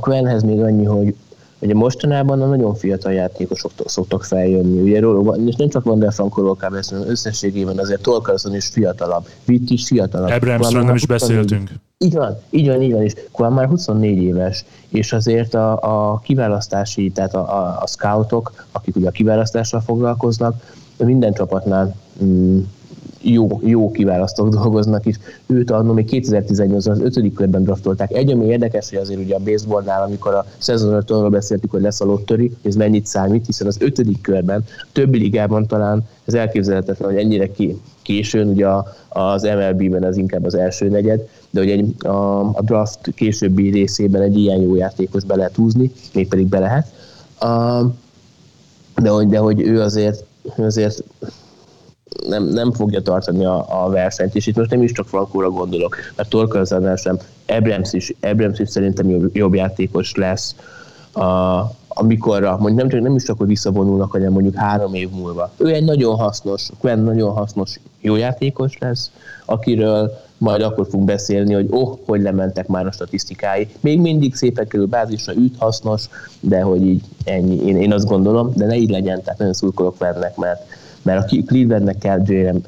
[0.00, 1.14] Quennhez még annyi, hogy
[1.62, 6.12] Ugye mostanában a nagyon fiatal játékosok szoktak feljönni, ugye róla, és nem csak Van der
[6.60, 10.30] kell beszélni, összességében azért Tolkarson is fiatalabb, Witt is fiatalabb.
[10.30, 11.70] Abramsről nem is beszéltünk.
[11.98, 15.78] Így van, így van, így van, és Kwan már 24 éves, és azért a,
[16.12, 21.94] a kiválasztási, tehát a, a, a scoutok, akik ugye a kiválasztással foglalkoznak, minden csapatnál
[22.24, 22.58] mm,
[23.22, 25.18] jó, jó kiválasztók dolgoznak is.
[25.46, 28.12] Őt annól még 2018-ban az ötödik körben draftolták.
[28.12, 32.00] Egy, ami érdekes, hogy azért ugye a baseballnál, amikor a szezon arról beszéltük, hogy lesz
[32.00, 37.18] a lottöri, ez mennyit számít, hiszen az ötödik körben, többi ligában talán ez elképzelhetetlen, hogy
[37.18, 38.66] ennyire ki, későn, ugye
[39.08, 44.22] az MLB-ben az inkább az első negyed, de hogy egy, a, a draft későbbi részében
[44.22, 46.86] egy ilyen jó játékos be lehet húzni, mégpedig be lehet.
[47.38, 47.82] A,
[49.02, 50.24] de, hogy, de hogy ő azért,
[50.56, 51.04] azért
[52.28, 55.96] nem, nem fogja tartani a, a versenyt, és itt most nem is csak Frankóra gondolok,
[56.16, 60.54] mert Torkazánál sem, Abrams is, Abrams is szerintem jobb, jobb játékos lesz,
[61.12, 65.50] a, amikorra, mondjuk nem, csak, nem is csak, hogy visszavonulnak, hanem mondjuk három év múlva.
[65.56, 69.10] Ő egy nagyon hasznos, Quinn nagyon hasznos jó játékos lesz,
[69.44, 73.68] akiről majd akkor fogunk beszélni, hogy oh, hogy lementek már a statisztikái.
[73.80, 76.08] Még mindig szépen kerül bázisra, üt hasznos,
[76.40, 77.66] de hogy így ennyi.
[77.66, 80.62] Én, én azt gondolom, de ne így legyen, tehát nagyon szurkolok vennek, mert
[81.02, 82.60] mert a Clevelandnek kell Jerem,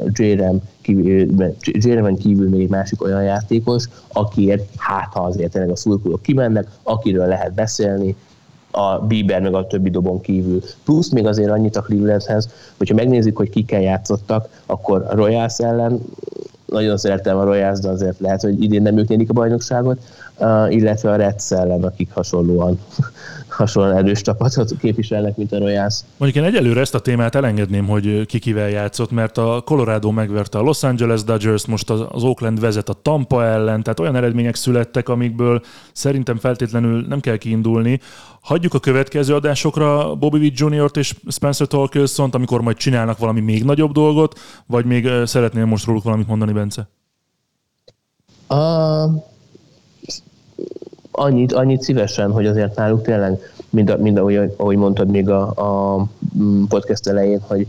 [1.63, 6.67] Jerem kívül még egy másik olyan játékos, akiért hát ha azért tényleg a szurkolók kimennek,
[6.83, 8.17] akiről lehet beszélni,
[8.71, 10.63] a Bieber meg a többi dobon kívül.
[10.85, 16.01] Plusz még azért annyit a Clevelandhez, hogyha megnézzük, hogy kikkel játszottak, akkor a Royals ellen
[16.67, 19.99] nagyon szeretem a Royals, de azért lehet, hogy idén nem ők nyerik a bajnokságot,
[20.39, 22.79] uh, illetve a Reds ellen, akik hasonlóan,
[23.55, 26.01] hasonlóan erős csapatot képviselnek, mint a Royals.
[26.17, 30.59] Mondjuk én egyelőre ezt a témát elengedném, hogy ki kivel játszott, mert a Colorado megverte
[30.59, 35.09] a Los Angeles Dodgers, most az Oakland vezet a Tampa ellen, tehát olyan eredmények születtek,
[35.09, 35.63] amikből
[35.93, 38.01] szerintem feltétlenül nem kell kiindulni.
[38.41, 43.65] Hagyjuk a következő adásokra Bobby Witt Jr.-t és Spencer torkelson amikor majd csinálnak valami még
[43.65, 46.89] nagyobb dolgot, vagy még szeretnél most róluk valamit mondani, Bence?
[48.49, 49.34] Uh,
[51.17, 53.39] annyit, annyit szívesen, hogy azért náluk tényleg,
[53.71, 56.07] mind, a, mind ahogy, ahogy mondtad még a, a
[56.39, 57.67] mm, podcast elején, hogy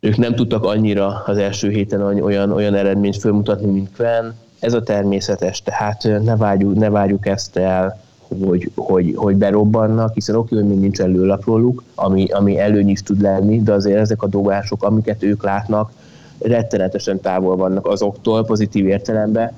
[0.00, 4.34] ők nem tudtak annyira az első héten olyan, olyan eredményt felmutatni, mint Kven.
[4.58, 8.00] Ez a természetes, tehát ne várjuk, ne várjuk ezt el,
[8.40, 13.02] hogy, hogy, hogy berobbannak, hiszen oké, hogy még nincs előlap róluk, ami, ami előny is
[13.02, 15.92] tud lenni, de azért ezek a dobások, amiket ők látnak,
[16.38, 19.52] rettenetesen távol vannak azoktól pozitív értelemben,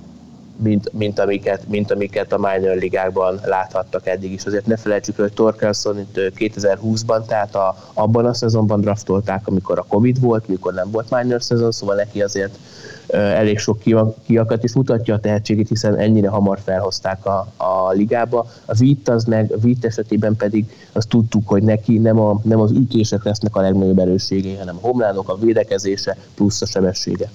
[0.57, 4.45] mint, mint, amiket, mint amiket a minor ligákban láthattak eddig is.
[4.45, 9.85] Azért ne felejtsük, hogy Torkelson itt 2020-ban, tehát a, abban a szezonban draftolták, amikor a
[9.89, 12.59] Covid volt, mikor nem volt minor szezon, szóval neki azért
[13.07, 13.79] elég sok
[14.27, 18.47] kiakat is mutatja a tehetségét, hiszen ennyire hamar felhozták a, a ligába.
[18.65, 22.61] A Vít az meg, a Vít esetében pedig azt tudtuk, hogy neki nem, a, nem
[22.61, 27.31] az ütések lesznek a legnagyobb erősségei, hanem a homlánok, a védekezése plusz a sebessége.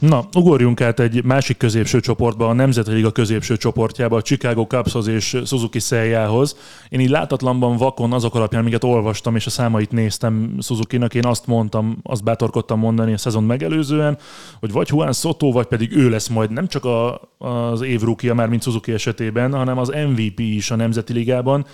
[0.00, 5.06] Na, ugorjunk át egy másik középső csoportba, a Nemzeti Liga középső csoportjába, a Chicago Cubshoz
[5.06, 6.56] és Suzuki Szeljához.
[6.88, 11.46] Én így látatlanban vakon azok alapján, amiket olvastam és a számait néztem Suzuki-nak, én azt
[11.46, 14.18] mondtam, azt bátorkodtam mondani a szezon megelőzően,
[14.60, 18.34] hogy vagy Juan Soto, vagy pedig ő lesz majd nem csak a, az év rúkia,
[18.34, 21.66] már mint Suzuki esetében, hanem az MVP is a Nemzeti Ligában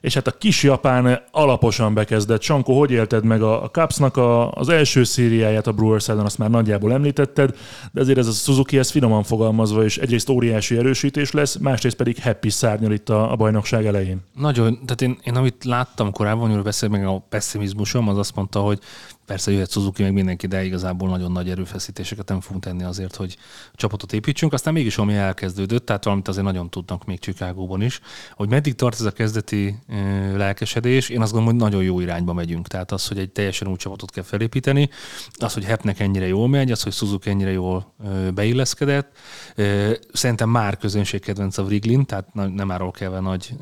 [0.00, 2.42] és hát a kis Japán alaposan bekezdett.
[2.42, 3.70] Sanko, hogy élted meg a, a
[4.16, 7.56] a, az első szériáját a Brewers ellen, azt már nagyjából említetted,
[7.92, 12.22] de azért ez a Suzuki, ez finoman fogalmazva, és egyrészt óriási erősítés lesz, másrészt pedig
[12.22, 14.18] happy szárnyal itt a, a bajnokság elején.
[14.34, 18.60] Nagyon, tehát én, én amit láttam korábban, amiről beszél meg a pessimizmusom, az azt mondta,
[18.60, 18.78] hogy
[19.30, 23.36] Persze jöhet Suzuki, meg mindenki, de igazából nagyon nagy erőfeszítéseket nem fogunk tenni azért, hogy
[23.74, 24.52] csapatot építsünk.
[24.52, 28.00] Aztán mégis ami elkezdődött, tehát valamit azért nagyon tudnak még Csikágóban is,
[28.32, 29.78] hogy meddig tart ez a kezdeti
[30.34, 32.68] lelkesedés, én azt gondolom, hogy nagyon jó irányba megyünk.
[32.68, 34.88] Tehát az, hogy egy teljesen új csapatot kell felépíteni,
[35.38, 37.94] az, hogy Hepnek ennyire jól megy, az, hogy Suzuki ennyire jól
[38.34, 39.16] beilleszkedett.
[40.12, 43.54] Szerintem már közönségkedvenc a Vriglin, tehát nem árul kell nagy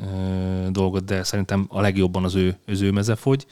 [0.71, 3.47] dolgot, de szerintem a legjobban az ő, az ő meze fogy.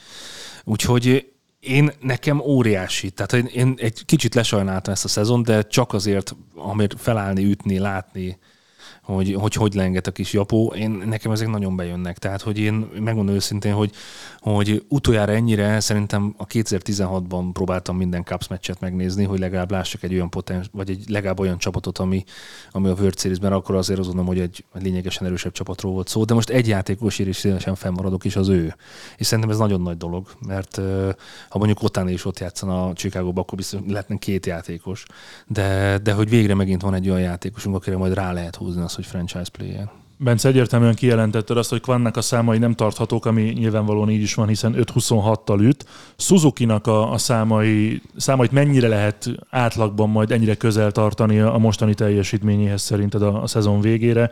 [0.63, 3.11] Úgyhogy én nekem óriási.
[3.11, 7.77] Tehát én, én egy kicsit lesajnáltam ezt a szezon, de csak azért, amért felállni, ütni,
[7.77, 8.37] látni,
[9.01, 12.17] hogy hogy, hogy lenget a kis japó, én, nekem ezek nagyon bejönnek.
[12.17, 13.91] Tehát, hogy én megmondom őszintén, hogy,
[14.39, 20.13] hogy utoljára ennyire szerintem a 2016-ban próbáltam minden Cups meccset megnézni, hogy legalább lássak egy
[20.13, 22.23] olyan potens, vagy egy legalább olyan csapatot, ami,
[22.71, 26.23] ami a World Series-ben, akkor azért azt mondom, hogy egy, lényegesen erősebb csapatról volt szó,
[26.23, 28.75] de most egy játékosért is szívesen fennmaradok is az ő.
[29.17, 30.81] És szerintem ez nagyon nagy dolog, mert
[31.49, 35.05] ha mondjuk Otáné is ott játszana a chicago akkor biztos lehetne két játékos.
[35.47, 38.95] De, de hogy végre megint van egy olyan játékosunk, akire majd rá lehet húzni az,
[38.95, 39.89] hogy franchise player.
[40.19, 44.47] Bence egyértelműen kijelentetted azt, hogy Kvannak a számai nem tarthatók, ami nyilvánvalóan így is van,
[44.47, 45.85] hiszen 5-26-tal üt.
[46.17, 52.81] Suzuki-nak a, a számai, számait mennyire lehet átlagban majd ennyire közel tartani a mostani teljesítményéhez
[52.81, 54.31] szerinted a, a szezon végére?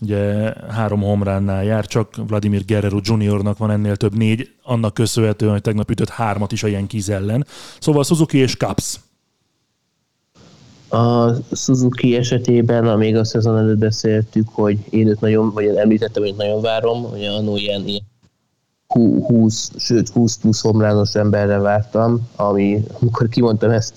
[0.00, 5.60] Ugye három homránnál jár, csak Vladimir Guerrero Juniornak van ennél több négy, annak köszönhetően, hogy
[5.60, 7.46] tegnap ütött hármat is a Yankees ellen.
[7.78, 9.00] Szóval Suzuki és Caps
[10.90, 16.34] a Suzuki esetében, amíg a szezon előtt beszéltük, hogy én őt nagyon, vagy említettem, hogy
[16.36, 18.08] nagyon várom, hogy annó ilyen, ilyen
[19.26, 23.94] 20, sőt 20 plusz homlános emberre vártam, ami, amikor kimondtam ezt,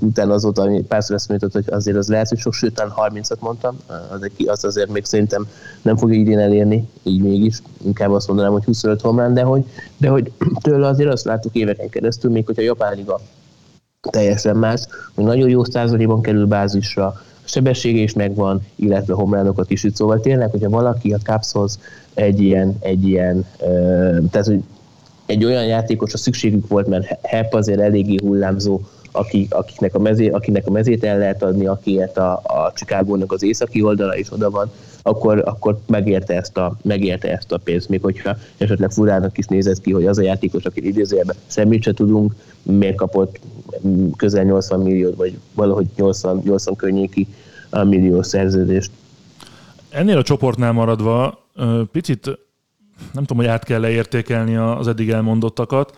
[0.00, 3.76] utána azóta párszor ezt mondott, hogy azért az lehet, hogy sok, sőt, 30-at mondtam,
[4.10, 5.48] az, az azért még szerintem
[5.82, 9.64] nem fogja idén elérni, így mégis, inkább azt mondanám, hogy 25 homlán, de hogy,
[9.96, 13.20] de hogy tőle azért azt láttuk éveken keresztül, még hogyha a Japán Liga
[14.10, 14.80] teljesen más,
[15.14, 17.06] hogy nagyon jó százalékban kerül bázisra,
[17.46, 19.96] a sebessége is megvan, illetve homlánokat is üt.
[19.96, 21.78] Szóval tényleg, hogyha valaki a Capshoz
[22.14, 23.46] egy ilyen, egy ilyen
[24.30, 24.62] tehát hogy
[25.26, 28.80] egy olyan játékosra szükségük volt, mert Hep azért eléggé hullámzó,
[29.12, 33.42] aki, akiknek, a mezé, akinek a mezét el lehet adni, akiért a, a Csikágónak az
[33.42, 34.70] északi oldala is oda van,
[35.06, 39.80] akkor, akkor megérte, ezt a, megérte ezt a pénzt, még hogyha esetleg furának is nézett
[39.80, 43.40] ki, hogy az a játékos, akit idézőjelben semmit se tudunk, miért kapott
[44.16, 47.26] közel 80 milliót, vagy valahogy 80, 80 környéki
[47.70, 48.90] millió szerződést.
[49.90, 51.46] Ennél a csoportnál maradva
[51.92, 52.24] picit
[53.12, 55.96] nem tudom, hogy át kell leértékelni az eddig elmondottakat.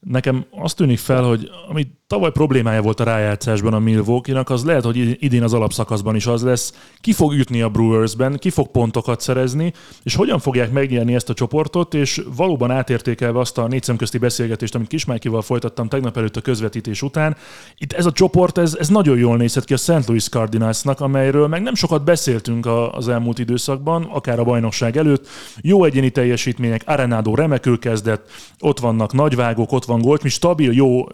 [0.00, 4.84] Nekem azt tűnik fel, hogy amit tavaly problémája volt a rájátszásban a Milwaukee-nak, az lehet,
[4.84, 9.20] hogy idén az alapszakaszban is az lesz, ki fog ütni a Brewersben, ki fog pontokat
[9.20, 14.18] szerezni, és hogyan fogják megnyerni ezt a csoportot, és valóban átértékelve azt a négy szemközti
[14.18, 17.36] beszélgetést, amit Kismákival folytattam tegnap előtt a közvetítés után,
[17.78, 20.06] itt ez a csoport, ez, ez nagyon jól nézett ki a St.
[20.06, 25.28] Louis Cardinalsnak, amelyről meg nem sokat beszéltünk az elmúlt időszakban, akár a bajnokság előtt.
[25.60, 31.04] Jó egyéni teljesítmények, Arenado remekül kezdett, ott vannak nagyvágók, ott van Goldschmidt, stabil, jó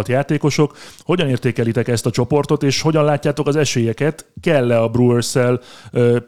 [0.00, 0.76] tapasztalt játékosok.
[0.98, 4.26] Hogyan értékelitek ezt a csoportot, és hogyan látjátok az esélyeket?
[4.40, 5.36] Kell-e a brewers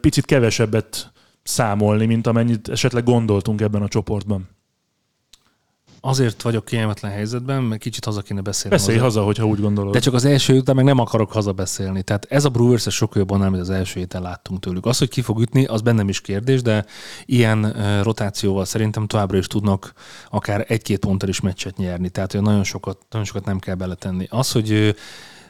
[0.01, 1.11] picit kevesebbet
[1.43, 4.49] számolni, mint amennyit esetleg gondoltunk ebben a csoportban?
[6.05, 8.77] Azért vagyok kényelmetlen helyzetben, mert kicsit haza kéne beszélni.
[8.77, 9.93] Beszélj haza, haza, hogyha úgy gondolod.
[9.93, 12.03] De csak az első után meg nem akarok haza beszélni.
[12.03, 14.85] Tehát ez a Brewers sokkal jobban, amit az első héten láttunk tőlük.
[14.85, 16.85] Az, hogy ki fog ütni, az bennem is kérdés, de
[17.25, 19.93] ilyen rotációval szerintem továbbra is tudnak
[20.29, 22.09] akár egy-két ponttal is meccset nyerni.
[22.09, 24.27] Tehát hogy nagyon sokat, nagyon sokat nem kell beletenni.
[24.29, 24.95] Az, hogy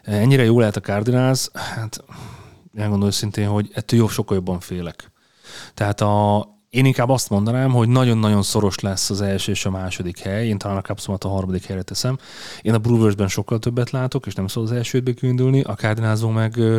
[0.03, 2.03] ennyire jó lehet a Cardinals, hát
[2.75, 5.11] elgondolom őszintén, hogy ettől jobb, sokkal jobban félek.
[5.73, 10.19] Tehát a, én inkább azt mondanám, hogy nagyon-nagyon szoros lesz az első és a második
[10.19, 10.47] hely.
[10.47, 12.17] Én talán a Capsumat a harmadik helyre teszem.
[12.61, 15.61] Én a Brewersben sokkal többet látok, és nem szól az elsőt kiindulni.
[15.61, 16.77] A Cardinalsban meg ö,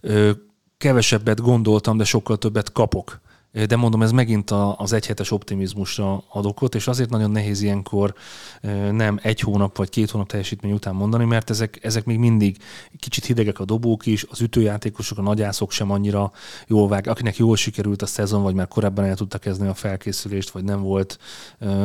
[0.00, 0.30] ö,
[0.78, 3.20] kevesebbet gondoltam, de sokkal többet kapok
[3.52, 8.14] de mondom, ez megint az egyhetes optimizmusra ad okot, és azért nagyon nehéz ilyenkor
[8.90, 12.56] nem egy hónap vagy két hónap teljesítmény után mondani, mert ezek, ezek még mindig
[12.98, 16.32] kicsit hidegek a dobók is, az ütőjátékosok, a nagyászok sem annyira
[16.66, 20.50] jól vág, akinek jól sikerült a szezon, vagy már korábban el tudta kezdeni a felkészülést,
[20.50, 21.18] vagy nem volt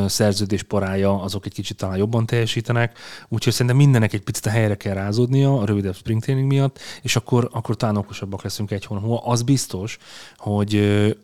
[0.06, 2.97] szerződés parája, azok egy kicsit talán jobban teljesítenek.
[3.28, 7.15] Úgyhogy szerintem mindennek egy picit a helyre kell rázódnia a rövidebb spring training miatt, és
[7.15, 9.25] akkor, akkor talán okosabbak leszünk egy hónap múlva.
[9.25, 9.97] Az biztos,
[10.38, 10.69] hogy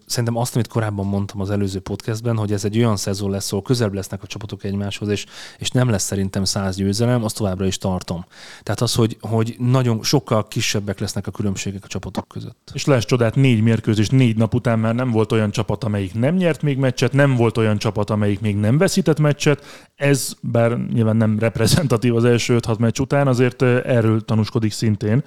[0.06, 3.52] szerintem szerintem azt, amit korábban mondtam az előző podcastben, hogy ez egy olyan szezon lesz,
[3.52, 5.26] ahol közelebb lesznek a csapatok egymáshoz, és,
[5.58, 8.26] és nem lesz szerintem száz győzelem, azt továbbra is tartom.
[8.64, 12.72] Tehát az, hogy, hogy nagyon sokkal kisebbek lesznek a különbségek a csapatok között.
[12.74, 16.36] És lesz csodát, négy mérkőzés négy nap után már nem volt olyan csapat, amelyik nem
[16.36, 19.64] nyert még meccset, nem volt olyan csapat, amelyik még nem veszített meccset.
[19.96, 25.24] Ez, bár nyilván nem reprezentatív az első 5-6 meccs után, azért erről tanúskodik szintén.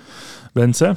[0.52, 0.96] Bence?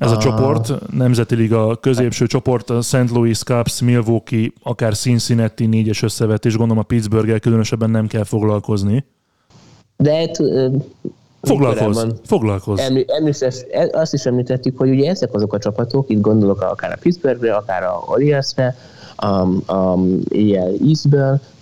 [0.00, 3.10] Ez a, a csoport, Nemzeti Liga középső csoport, a St.
[3.10, 9.04] Louis Cubs, Milwaukee, akár Cincinnati négyes összevetés, gondolom a pittsburgh különösebben nem kell foglalkozni.
[9.96, 10.38] De hát,
[11.40, 12.80] Foglalkozz, foglalkozz.
[12.80, 16.92] Eml, említés, e- azt is említettük, hogy ugye ezek azok a csapatok, itt gondolok akár
[16.92, 18.76] a Pittsburghre, akár a Orioles-re,
[19.16, 19.26] a,
[19.72, 20.98] a ilyen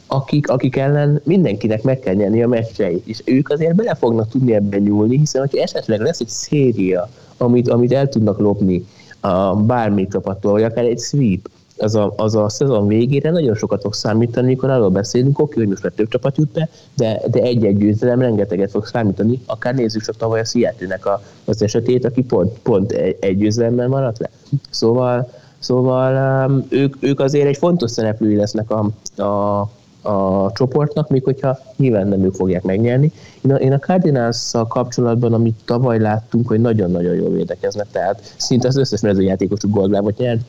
[0.06, 4.54] akik, akik ellen mindenkinek meg kell nyerni a meccseit, és ők azért bele fognak tudni
[4.54, 8.86] ebben nyúlni, hiszen hogyha esetleg lesz egy széria, amit, amit el tudnak lopni
[9.20, 13.80] a bármi csapattól, vagy akár egy sweep, az a, az a szezon végére nagyon sokat
[13.80, 17.40] fog számítani, amikor arról beszélünk, oké, hogy most már több csapat jut be, de, de
[17.40, 22.22] egy-egy győzelem rengeteget fog számítani, akár nézzük csak tavaly a seattle a, az esetét, aki
[22.22, 24.30] pont, pont egy, egy maradt le.
[24.70, 28.90] Szóval, szóval um, ők, ők azért egy fontos szereplői lesznek a,
[29.22, 29.68] a
[30.04, 33.12] a csoportnak, még hogyha nyilván nem ők fogják megnyerni.
[33.40, 38.68] Én a, én a cardinals kapcsolatban, amit tavaly láttunk, hogy nagyon-nagyon jól védekeznek, tehát szinte
[38.68, 40.40] az összes mezőjátékosuk goldlábot nyert,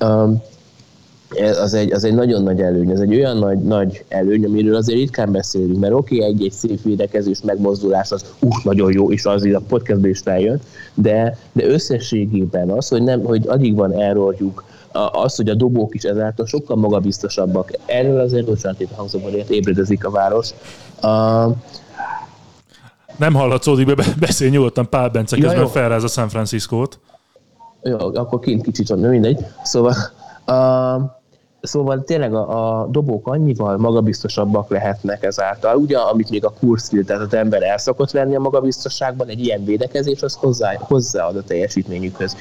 [0.00, 0.42] um,
[1.62, 4.98] az egy, az egy nagyon nagy előny, ez egy olyan nagy, nagy előny, amiről azért
[4.98, 9.44] ritkán beszélünk, mert oké, okay, egy-egy szép védekezés, megmozdulás, az uh, nagyon jó, és az
[9.44, 10.60] a podcastban is feljön,
[10.94, 16.02] de, de összességében az, hogy, nem, hogy addig van errorjuk, az, hogy a dobók is
[16.02, 17.70] ezáltal sokkal magabiztosabbak.
[17.86, 20.50] Erről azért, bocsánat, itt a hangzóban ébredezik a város.
[21.02, 21.56] Uh,
[23.16, 26.98] nem hallatszódik be, beszélj nyugodtan, Pál Bence ja, közben felráz a San Francisco-t.
[27.82, 29.46] Jó, akkor kint kicsit van, mindegy.
[29.62, 29.94] Szóval,
[30.46, 31.02] uh,
[31.60, 35.76] szóval tényleg a, a dobók annyival magabiztosabbak lehetnek ezáltal.
[35.76, 39.64] Ugye, amit még a Kurzfield, tehát az ember el szokott venni a magabiztosságban, egy ilyen
[39.64, 42.36] védekezés az hozzá, hozzáad a teljesítményükhöz.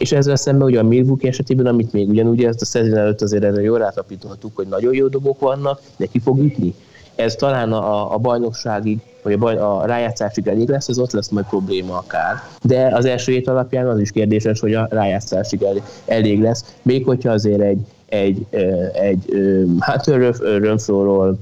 [0.00, 3.44] És ezzel szemben ugye a Milwaukee esetében, amit még ugyanúgy ezt a szezon előtt azért
[3.44, 6.74] erre jól rátapítottuk, hogy nagyon jó dobok vannak, de ki fog ütni.
[7.14, 11.28] Ez talán a, a bajnokságig, vagy a, baj, a rájátszásig elég lesz, ez ott lesz
[11.28, 12.34] majd probléma akár.
[12.62, 17.04] De az első hét alapján az is kérdéses, hogy a rájátszásig elég, elég lesz, még
[17.04, 19.34] hogyha azért egy, egy, egy, egy
[19.78, 20.06] hát
[20.40, 21.38] Rönflóról,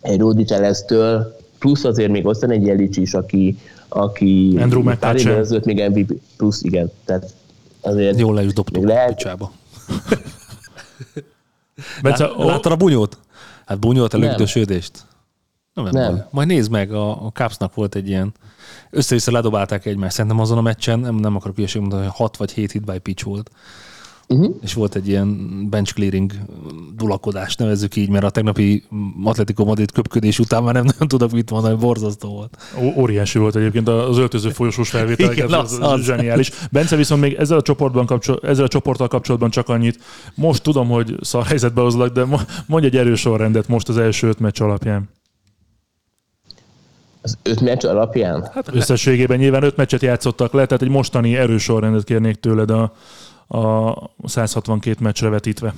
[0.00, 5.16] egy Rudy Telesztől, plusz azért még ott van egy Jelic is, aki, aki Andrew pár
[5.16, 7.34] évvel ezelőtt még MVP, plusz igen, tehát
[7.86, 8.18] azért...
[8.18, 9.10] Jól le is dobtuk lehet...
[9.10, 9.52] a picsába.
[12.02, 13.18] Bence, Lát, láttad a bunyót?
[13.66, 15.06] Hát bunyót a lögdösödést?
[15.74, 15.92] Nem, nem.
[15.92, 16.26] nem.
[16.30, 18.34] Majd nézd meg, a, a Capsnak volt egy ilyen,
[18.90, 20.14] össze-vissza ledobálták egymást.
[20.14, 22.98] Szerintem azon a meccsen, nem, nem akarok ügyeség mondani, hogy 6 vagy 7 hit by
[22.98, 23.50] pitch volt.
[24.34, 24.54] Uh-huh.
[24.62, 26.32] És volt egy ilyen bench clearing
[26.96, 28.84] dulakodás, nevezzük így, mert a tegnapi
[29.24, 32.56] Atletico Madrid köpködés után már nem nagyon tudok mit mondani, borzasztó volt.
[32.82, 36.50] Ó- óriási volt egyébként az öltöző folyosós felvételek, ez az, az, az, zseniális.
[36.70, 39.98] Bence viszont még ezzel a, csoportban kapcsol, ezzel a csoporttal kapcsolatban csak annyit,
[40.34, 42.24] most tudom, hogy szar helyzetbe hozlak, de
[42.66, 45.08] mondj egy erős sorrendet most az első öt meccs alapján.
[47.22, 48.48] Az öt meccs alapján?
[48.52, 52.92] Hát összességében nyilván öt meccset játszottak le, tehát egy mostani erős sorrendet kérnék tőled a,
[53.46, 53.92] a
[54.24, 55.74] 162 meccsre vetítve?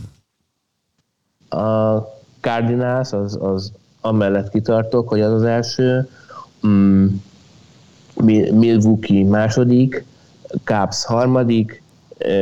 [1.48, 1.98] A
[2.40, 6.08] Cardinals az, az amellett kitartok, hogy az az első,
[6.66, 7.06] mm,
[8.52, 10.04] Milwaukee második,
[10.64, 11.82] Cubs harmadik,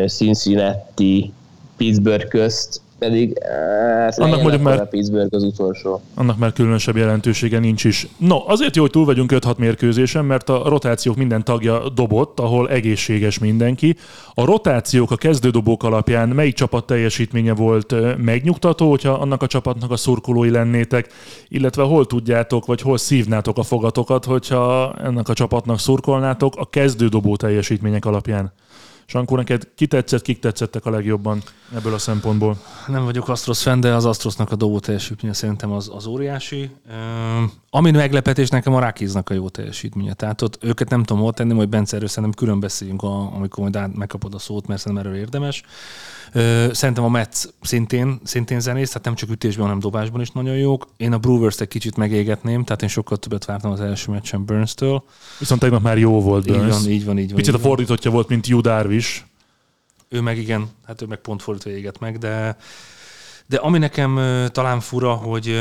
[0.07, 1.33] Cincinnati,
[1.77, 4.81] Pittsburgh közt Pedig hát Annak mondjuk már...
[4.81, 6.01] a Pittsburgh az utolsó.
[6.15, 8.07] annak már különösebb jelentősége nincs is.
[8.17, 12.71] No, azért jó, hogy túl vagyunk 5-6 mérkőzésen, mert a rotációk minden tagja dobott, ahol
[12.71, 13.97] egészséges mindenki.
[14.35, 19.91] A rotációk a kezdődobók alapján melyik csapat teljesítménye volt ö, megnyugtató, hogyha annak a csapatnak
[19.91, 21.09] a szurkolói lennétek,
[21.49, 27.37] illetve hol tudjátok, vagy hol szívnátok a fogatokat, hogyha ennek a csapatnak szurkolnátok a kezdődobó
[27.37, 28.53] teljesítmények alapján.
[29.07, 31.43] Sankó, neked ki tetszett, kik tetszettek a legjobban
[31.75, 32.57] ebből a szempontból?
[32.87, 36.71] Nem vagyok Astros fan, de az Astrosnak a dobó teljesítménye szerintem az, az óriási.
[36.91, 40.13] Üm, ami meglepetés nekem a Rákiznak a jó teljesítménye.
[40.15, 43.63] Tehát ott őket nem tudom hol tenni, majd Bence erről szerintem külön beszéljünk, a, amikor
[43.63, 45.63] majd át megkapod a szót, mert szerintem erről érdemes.
[46.73, 50.87] Szerintem a Mets szintén, szintén zenész, tehát nem csak ütésben, hanem dobásban is nagyon jók.
[50.97, 55.05] Én a Brewers-t egy kicsit megégetném, tehát én sokkal többet vártam az első meccsen Burns-től.
[55.39, 56.73] Viszont tegnap már jó volt Így Burns.
[56.83, 57.37] van, így van, így van.
[57.37, 57.71] Picit a így van.
[57.71, 59.23] fordítottja volt, mint Hugh Darvish.
[60.09, 62.57] Ő meg igen, hát ő meg pont fordítva éget meg, de,
[63.47, 64.21] de ami nekem
[64.53, 65.61] talán fura, hogy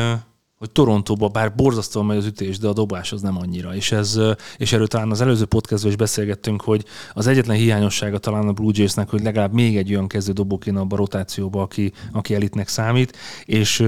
[0.63, 3.75] hogy Torontóban bár borzasztóan megy az ütés, de a dobás az nem annyira.
[3.75, 4.19] És, ez,
[4.57, 8.71] és erről talán az előző podcastban is beszélgettünk, hogy az egyetlen hiányossága talán a Blue
[8.75, 12.67] Jaysnek, hogy legalább még egy olyan kezdő dobó kéne abba a rotációba, aki, aki elitnek
[12.67, 13.85] számít, és,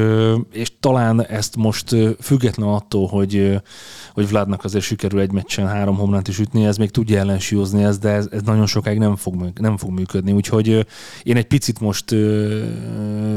[0.51, 3.61] és talán ezt most független attól, hogy,
[4.13, 7.99] hogy Vladnak azért sikerül egy meccsen három homlát is ütni, ez még tudja ellensúlyozni ezt,
[7.99, 10.31] de ez, ez nagyon sokáig nem fog, nem fog működni.
[10.31, 10.85] Úgyhogy
[11.23, 12.15] én egy picit most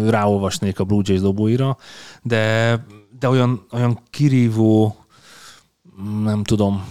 [0.07, 1.77] ráolvasnék a Blue Jays dobóira,
[2.23, 2.75] de,
[3.19, 4.97] de olyan, olyan kirívó,
[6.23, 6.85] nem tudom,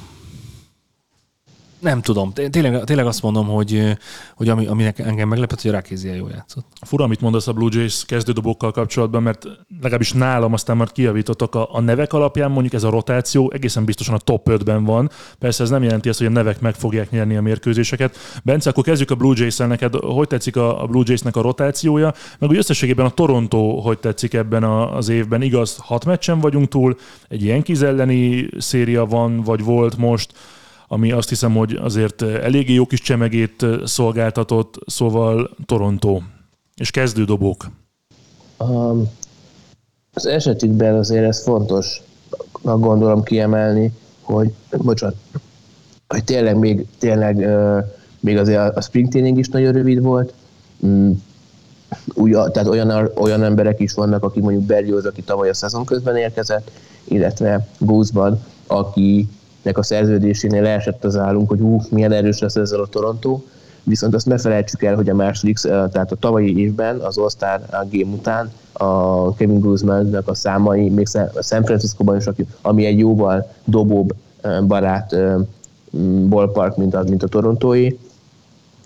[1.80, 2.34] nem tudom.
[2.34, 3.97] Té- Tényleg, tényleg azt mondom, hogy,
[4.36, 6.65] hogy ami, ami nekem- engem meglepett, hogy a Rákézia jól játszott.
[6.82, 9.45] Fura, amit mondasz a Blue Jays kezdődobókkal kapcsolatban, mert
[9.82, 14.15] legalábbis nálam aztán már kijavítottak a, a nevek alapján, mondjuk ez a rotáció egészen biztosan
[14.15, 15.09] a top 5-ben van.
[15.39, 18.17] Persze ez nem jelenti azt, hogy a nevek meg fogják nyerni a mérkőzéseket.
[18.43, 19.93] Bence, akkor kezdjük a Blue Jays-el neked.
[19.95, 22.13] Hogy tetszik a, a Blue Jays-nek a rotációja?
[22.39, 25.41] Meg úgy összességében a Toronto hogy tetszik ebben a, az évben?
[25.41, 26.97] Igaz, hat meccsen vagyunk túl,
[27.30, 30.34] egy ilyen elleni széria van, vagy volt most,
[30.88, 36.19] ami azt hiszem, hogy azért eléggé jó kis csemegét szolgáltatott, szóval Toronto.
[36.75, 37.69] És kezdődobók.
[38.59, 39.09] Um,
[40.13, 42.01] az esetükben azért ez fontos,
[42.61, 45.15] gondolom kiemelni, hogy, bocsánat,
[46.07, 47.83] hogy tényleg még, tényleg, uh,
[48.19, 50.33] még azért a, spring training is nagyon rövid volt,
[50.85, 51.11] mm,
[52.13, 56.15] úgy, tehát olyan, olyan emberek is vannak, akik mondjuk Berlioz, aki tavaly a szezon közben
[56.15, 56.71] érkezett,
[57.03, 58.43] illetve Gózban,
[59.68, 63.41] akinek a szerződésénél leesett az állunk, hogy hú, milyen erős lesz ezzel a Toronto,
[63.84, 67.59] viszont azt ne felejtsük el, hogy a második, tehát a tavalyi évben, az All-Star
[67.91, 71.07] Game után a Kevin Guzmannak a számai, még
[71.41, 72.26] San Francisco-ban is,
[72.61, 74.13] ami egy jóval dobóbb
[74.68, 75.15] barát
[76.30, 77.89] ballpark, mint a, mint a Torontói,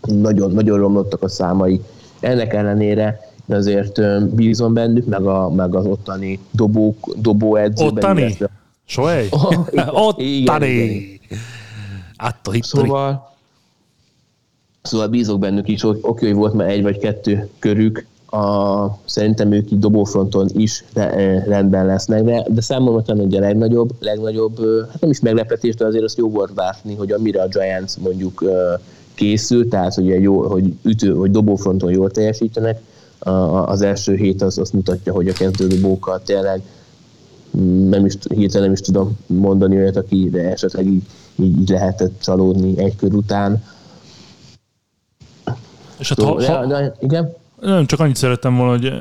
[0.02, 1.82] nagyon, nagyon romlottak a számai.
[2.20, 3.20] Ennek ellenére
[3.50, 4.02] azért
[4.36, 7.96] bízom bennük, meg, a, meg az ottani dobók, dobóedzőben.
[7.96, 8.22] Ottani?
[8.22, 8.51] illetve-
[8.92, 9.28] Sohely?
[9.32, 10.68] Oh, igen, Ott igen, Tani!
[10.68, 11.40] igen.
[12.16, 12.88] Atto hittori.
[12.88, 13.36] Szóval,
[14.82, 19.72] szóval bízok bennük is, oké, hogy volt már egy vagy kettő körük, a, szerintem ők
[19.72, 24.60] így dobófronton is de, eh, rendben lesznek, de, de számomra talán ugye a legnagyobb, legnagyobb,
[24.92, 28.44] hát nem is meglepetés, de azért azt jó volt látni, hogy amire a Giants mondjuk
[29.14, 32.82] készül, tehát ugye jó, hogy ütő, hogy dobófronton jól teljesítenek,
[33.66, 36.81] az első hét az azt mutatja, hogy a kezdődobókkal tényleg mm,
[37.90, 41.04] nem is, hirtelen nem is tudom mondani olyat, aki de esetleg így,
[41.36, 43.64] így, így lehetett csalódni egy kör után.
[46.00, 47.34] És hát ha, ha, de, igen?
[47.62, 48.94] Nem, csak annyit szerettem volna, hogy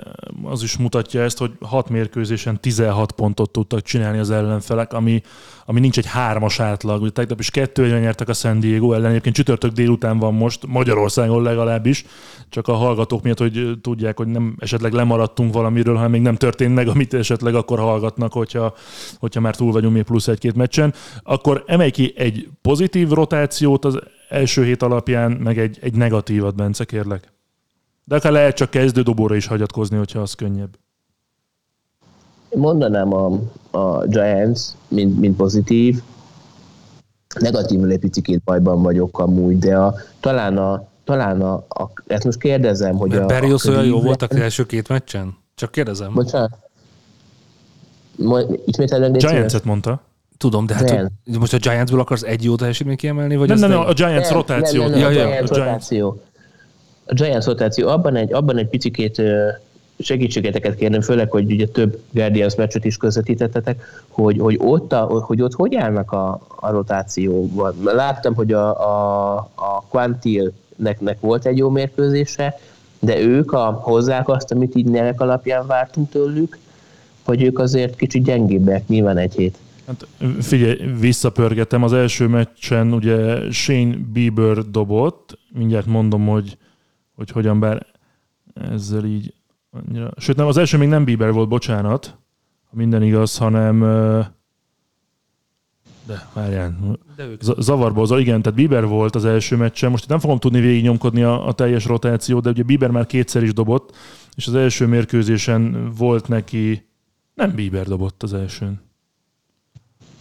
[0.43, 5.23] az is mutatja ezt, hogy hat mérkőzésen 16 pontot tudtak csinálni az ellenfelek, ami,
[5.65, 7.01] ami nincs egy hármas átlag.
[7.01, 10.67] Ugye tegnap is kettő egyen nyertek a San Diego ellen, egyébként csütörtök délután van most,
[10.67, 12.05] Magyarországon legalábbis,
[12.49, 16.75] csak a hallgatók miatt, hogy tudják, hogy nem esetleg lemaradtunk valamiről, hanem még nem történt
[16.75, 18.75] meg, amit esetleg akkor hallgatnak, hogyha,
[19.19, 20.95] hogyha már túl vagyunk még plusz egy-két meccsen.
[21.23, 23.99] Akkor emelj ki egy pozitív rotációt az
[24.29, 27.39] első hét alapján, meg egy, egy negatívat, Bence, kérlek.
[28.05, 30.79] De akár lehet csak kezdődobóra is hagyatkozni, hogyha az könnyebb.
[32.55, 33.41] Mondanám a,
[33.71, 36.03] a Giants, mint, mint pozitív.
[37.41, 42.39] Negatívul egy picit bajban vagyok amúgy, de a, talán a, talán a, a ezt most
[42.39, 45.37] kérdezem, hogy Mert a, Berrios olyan jó volt az első két meccsen?
[45.55, 46.13] Csak kérdezem.
[46.15, 46.59] Bocsánat.
[48.67, 49.11] Szíves?
[49.13, 50.01] Giants-et mondta.
[50.37, 53.37] Tudom, de hát hogy most a Giantsból akarsz egy jó teljesítményt kiemelni?
[53.37, 54.83] Vagy Nem, nem, nem, a Giants Nem, rotáció.
[54.83, 55.71] Nem, nem, nem, Ja, a ja, Giants a Giants.
[55.71, 56.21] rotáció.
[57.11, 57.89] A Giants rotáció.
[57.89, 59.23] Abban egy, abban egy picikét
[59.99, 65.43] segítségeteket kérném, főleg, hogy ugye több Guardians meccset is közvetítettetek, hogy, hogy, ott, a, hogy
[65.43, 67.75] ott hogy állnak a, a rotációban.
[67.85, 72.59] Láttam, hogy a, a, a Quantil nek, nek volt egy jó mérkőzése,
[72.99, 76.59] de ők a, hozzák azt, amit így nevek alapján vártunk tőlük,
[77.25, 79.59] vagy ők azért kicsit gyengébbek, nyilván egy hét.
[79.87, 80.07] Hát
[80.41, 81.83] figyelj, visszapörgetem.
[81.83, 86.57] Az első meccsen ugye Shane Bieber dobott, mindjárt mondom, hogy,
[87.21, 87.87] hogy hogyan, bár
[88.55, 89.35] ezzel így
[89.71, 90.13] annyira...
[90.17, 92.19] Sőt, nem, az első még nem Bieber volt, bocsánat,
[92.71, 93.83] ha minden igaz, hanem
[96.07, 96.99] de, várjál.
[97.17, 97.27] De.
[97.59, 99.91] Zavarba az, igen, tehát Bieber volt az első meccsen.
[99.91, 103.43] Most itt nem fogom tudni végignyomkodni a, a teljes rotációt, de ugye Bieber már kétszer
[103.43, 103.97] is dobott,
[104.37, 106.89] és az első mérkőzésen volt neki...
[107.35, 108.81] Nem Bieber dobott az elsőn.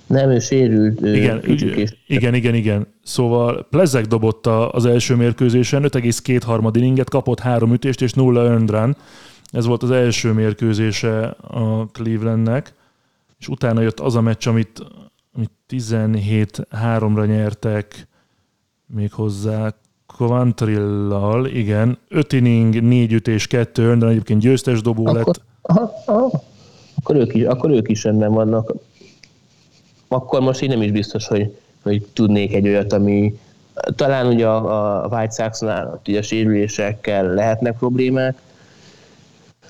[0.09, 1.01] Nem, ő sérült.
[1.01, 1.93] Igen, és...
[2.07, 2.87] igen, igen, igen.
[3.03, 8.95] Szóval Plezek dobott az első mérkőzésen, 5,2 harmad inninget, kapott három ütést és nulla run.
[9.51, 12.73] Ez volt az első mérkőzése a Clevelandnek,
[13.39, 14.81] és utána jött az a meccs, amit,
[15.35, 18.07] amit 17-3-ra nyertek
[18.85, 19.73] még hozzá
[20.17, 25.41] Covantrillal, igen, 5 inning, 4 ütés, 2 de egyébként győztes dobó akkor, lett.
[25.61, 26.43] Aha, aha.
[26.95, 28.73] Akkor, ők is, akkor ők is rendben vannak.
[30.09, 33.39] Akkor most én nem is biztos, hogy, hogy tudnék egy olyat, ami
[33.95, 38.41] talán ugye a, a White Sox-nál a sérülésekkel lehetnek problémák,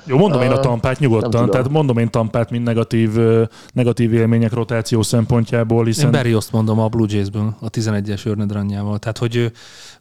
[0.05, 3.09] jó, mondom én a tampát nyugodtan, tehát mondom én tampát, mint negatív,
[3.73, 6.05] negatív élmények rotáció szempontjából, hiszen...
[6.05, 8.49] Én Barry azt mondom a Blue Jays-ből, a 11-es Örned
[8.99, 9.51] tehát hogy,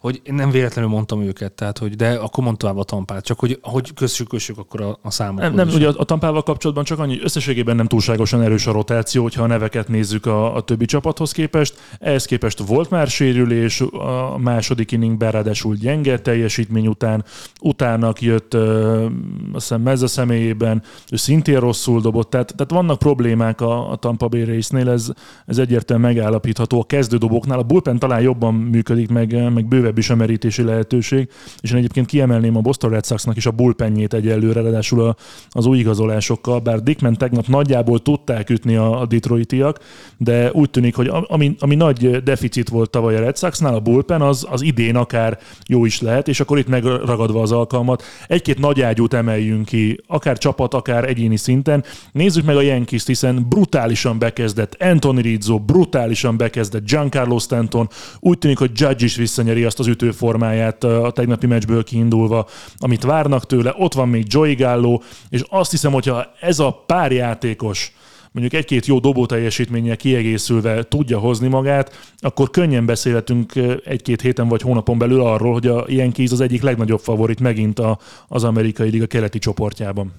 [0.00, 3.58] hogy én nem véletlenül mondtam őket, tehát hogy, de akkor mondtam a tampát, csak hogy,
[3.62, 5.40] hogy kössük, kössük akkor a, a számot.
[5.40, 9.22] Nem, nem ugye a, a tampával kapcsolatban csak annyi, összességében nem túlságosan erős a rotáció,
[9.22, 11.78] hogyha a neveket nézzük a, a többi csapathoz képest.
[11.98, 17.24] Ehhez képest volt már sérülés, a második inningben ráadásul gyenge teljesítmény után,
[17.60, 20.82] utána jött azt hiszem ez a személyében,
[21.12, 25.12] ő szintén rosszul dobott, tehát, tehát vannak problémák a, a Tampa Bay Race-nél, ez,
[25.46, 26.80] ez egyértelműen megállapítható.
[26.80, 31.28] A kezdődobóknál a bullpen talán jobban működik, meg, meg bővebb is a merítési lehetőség,
[31.60, 35.16] és én egyébként kiemelném a Boston Red Sox-nak is a bullpenjét egyelőre, ráadásul a,
[35.50, 39.78] az új igazolásokkal, bár Dickman tegnap nagyjából tudták ütni a, a Detroitiak,
[40.16, 44.22] de úgy tűnik, hogy ami, ami nagy deficit volt tavaly a Red Sox-nál, a bullpen,
[44.22, 48.80] az, az idén akár jó is lehet, és akkor itt megragadva az alkalmat, egy-két nagy
[48.80, 51.84] ágyút emeljünk ki, akár csapat, akár egyéni szinten.
[52.12, 57.88] Nézzük meg a yankees hiszen brutálisan bekezdett Anthony Rizzo, brutálisan bekezdett Giancarlo Stanton.
[58.20, 62.48] Úgy tűnik, hogy Judge is visszanyeri azt az ütőformáját a tegnapi meccsből kiindulva,
[62.78, 63.74] amit várnak tőle.
[63.76, 67.92] Ott van még Joey Gallo, és azt hiszem, hogyha ez a pár játékos
[68.32, 73.52] mondjuk egy-két jó dobó teljesítménnyel kiegészülve tudja hozni magát, akkor könnyen beszélhetünk
[73.84, 77.98] egy-két héten vagy hónapon belül arról, hogy a Yankees az egyik legnagyobb favorit megint a,
[78.28, 80.12] az amerikai liga keleti csoportjában.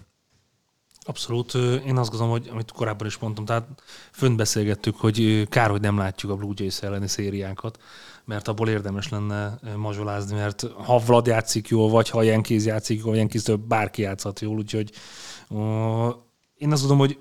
[1.09, 1.53] Abszolút.
[1.85, 3.67] Én azt gondolom, hogy amit korábban is mondtam, tehát
[4.11, 7.79] fönt beszélgettük, hogy kár, hogy nem látjuk a Blue Jays elleni szériánkat,
[8.25, 13.15] mert abból érdemes lenne mazsolázni, mert ha Vlad játszik jól, vagy ha Yankees játszik jól,
[13.15, 14.91] yankees bárki játszhat jól, úgyhogy
[15.49, 15.59] uh,
[16.55, 17.17] én azt gondolom, hogy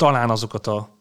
[0.00, 0.96] talán azokat a,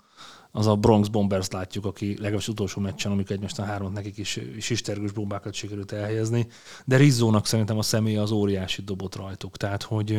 [0.52, 5.12] az a Bronx Bombers látjuk, aki legalábbis utolsó meccsen, amikor egymástán hármat nekik is sistergős
[5.12, 6.48] bombákat sikerült elhelyezni,
[6.86, 10.12] de Rizzónak szerintem a személy az óriási dobott rajtuk, tehát hogy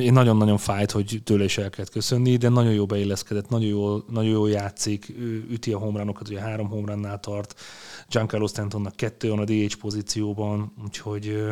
[0.00, 4.04] én nagyon-nagyon fájt, hogy tőle is el kellett köszönni, de nagyon jó beilleszkedett, nagyon jól,
[4.08, 5.14] nagyon jól játszik,
[5.50, 7.60] üti a homránokat, ugye három homránnál tart,
[8.08, 11.42] Giancarlo Stantonnak kettő van a DH pozícióban, úgyhogy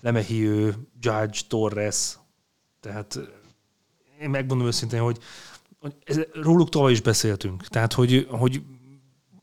[0.00, 2.18] Lemehiő, Judge, Torres,
[2.80, 3.18] tehát
[4.22, 5.18] én megmondom őszintén, hogy
[6.42, 7.66] róluk tavaly is beszéltünk.
[7.66, 8.62] Tehát, hogy, hogy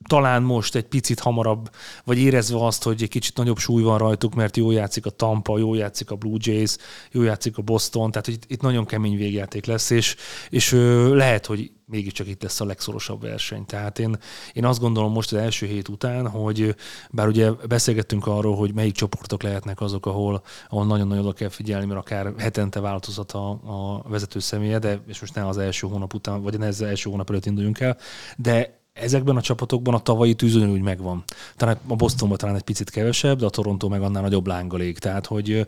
[0.10, 1.70] talán most egy picit hamarabb,
[2.03, 5.57] vagy érezve azt, hogy egy kicsit nagyobb súly van rajtuk, mert jó játszik a Tampa,
[5.57, 6.76] jó játszik a Blue Jays,
[7.12, 10.16] jó játszik a Boston, tehát itt, itt nagyon kemény végjáték lesz, és,
[10.49, 10.72] és
[11.12, 13.66] lehet, hogy mégiscsak itt lesz a legszorosabb verseny.
[13.66, 14.18] Tehát én,
[14.53, 16.76] én azt gondolom most az első hét után, hogy
[17.12, 21.86] bár ugye beszélgettünk arról, hogy melyik csoportok lehetnek azok, ahol, ahol nagyon-nagyon oda kell figyelni,
[21.86, 26.14] mert akár hetente változhat a, a vezető személye, de és most nem az első hónap
[26.14, 27.97] után, vagy ne az első hónap előtt induljunk el,
[28.38, 31.24] de ezekben a csapatokban a tavalyi tűz úgy megvan.
[31.56, 35.00] Talán a Bostonban talán egy picit kevesebb, de a Toronto meg annál nagyobb lángalég.
[35.00, 35.66] Tehát, hogy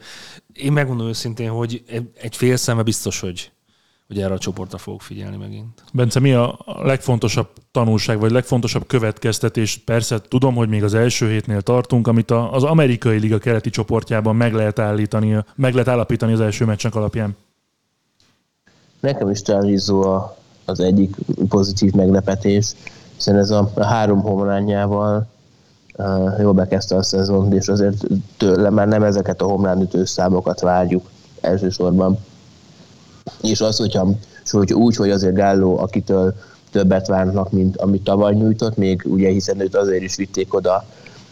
[0.54, 1.84] én megmondom őszintén, hogy
[2.22, 3.52] egy fél szeme biztos, hogy
[4.08, 5.84] hogy erre a csoportra fogok figyelni megint.
[5.94, 9.78] Bence, mi a legfontosabb tanulság, vagy legfontosabb következtetés?
[9.78, 14.54] Persze tudom, hogy még az első hétnél tartunk, amit az amerikai liga keleti csoportjában meg
[14.54, 17.36] lehet, állítani, meg lehet állapítani az első meccsnek alapján.
[19.00, 20.22] Nekem is Rizzo
[20.66, 21.16] az egyik
[21.48, 22.74] pozitív meglepetés,
[23.24, 25.28] hiszen ez a, három homlányával
[25.98, 28.04] uh, jól bekezdte a szezont, és azért
[28.38, 31.10] tőle már nem ezeket a homlánütő számokat várjuk
[31.42, 32.18] elsősorban.
[33.42, 34.08] És az, hogyha
[34.52, 36.34] hogy úgy, hogy azért Gálló, akitől
[36.72, 40.86] többet várnak, mint amit tavaly nyújtott, még ugye hiszen őt azért is vitték oda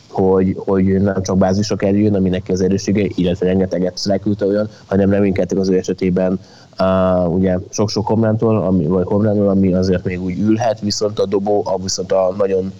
[0.09, 5.57] hogy, hogy nem csak bázisra kerüljön, aminek az erőssége, illetve rengeteget leküldte olyan, hanem reménykedtek
[5.57, 6.39] az ő esetében
[6.79, 11.61] uh, ugye sok-sok homlántól, ami, vagy homlántól, ami azért még úgy ülhet, viszont a dobó,
[11.65, 12.73] a viszont a nagyon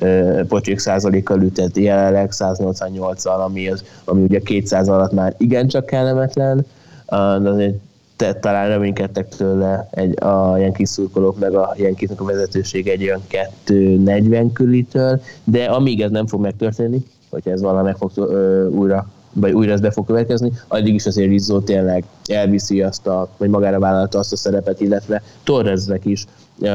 [0.00, 6.66] uh, pocsék százalékkal ütett jelenleg 188-al, ami, az, ami ugye 200 alatt már igencsak kellemetlen,
[7.06, 7.74] uh, azért
[8.16, 13.22] te, talán reménykedtek tőle egy, a Yankees szurkolók, meg a Yankeesnek a vezetőség egy olyan
[13.64, 19.06] 240 körülitől, de amíg ez nem fog megtörténni, hogyha ez valami meg fog ö, újra
[19.40, 23.48] vagy újra ez be fog következni, addig is azért Rizzo tényleg elviszi azt a, vagy
[23.48, 26.24] magára vállalta azt a szerepet, illetve Torresnek is
[26.58, 26.68] uh,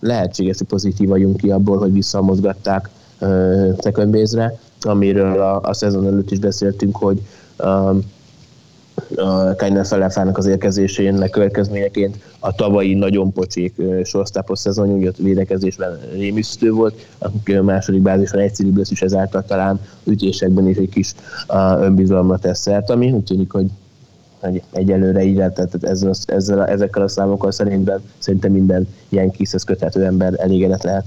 [0.00, 2.88] lehetséges, hogy pozitív vagyunk ki abból, hogy visszamozgatták
[3.20, 7.20] uh, second base-re, amiről a, a szezon előtt is beszéltünk, hogy
[9.56, 17.06] Kainer Felefának az érkezésének következményeként a tavalyi nagyon pocsék sorsztápos szezon, ugye védekezésben rémisztő volt,
[17.20, 21.14] a második bázison egyszerűbb lesz is ezáltal talán ütésekben is egy kis
[21.80, 23.66] önbizalomra tesz szert, ami úgy tűnik, hogy
[24.40, 30.04] hogy egyelőre így tehát ezzel, ezzel, ezekkel a számokkal szerintem, szerintem minden ilyen kiszhez köthető
[30.04, 31.04] ember elégedett lehet.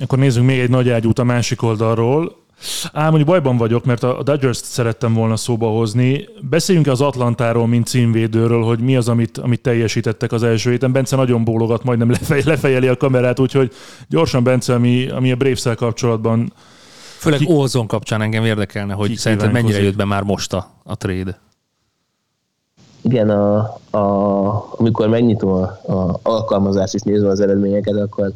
[0.00, 2.43] Akkor nézzünk még egy nagy ágyút a másik oldalról.
[2.92, 6.28] Ám mondjuk bajban vagyok, mert a Dodgers-t szerettem volna szóba hozni.
[6.40, 10.92] Beszéljünk az Atlantáról, mint címvédőről, hogy mi az, amit, amit teljesítettek az első héten.
[10.92, 13.72] Bence nagyon bólogat, majdnem lefej, lefejeli a kamerát, úgyhogy
[14.08, 16.52] gyorsan Bence, ami, ami a braves kapcsolatban
[17.18, 17.46] Főleg ki...
[17.48, 21.40] Olzon kapcsán engem érdekelne, hogy szerinted mennyire jött be már most a, a trade?
[23.02, 23.56] Igen, a,
[23.90, 24.00] a,
[24.76, 25.62] amikor megnyitom a,
[25.92, 28.32] a alkalmazást és nézem az eredményeket, akkor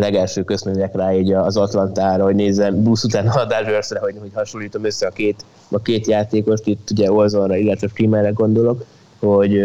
[0.00, 4.84] legelső közmegyek rá így az Atlantára, hogy nézzem busz után a Dodgersre, hogy, hogy hasonlítom
[4.84, 8.84] össze a két, a két játékost, itt ugye Olzonra, illetve Freemanre gondolok,
[9.18, 9.62] hogy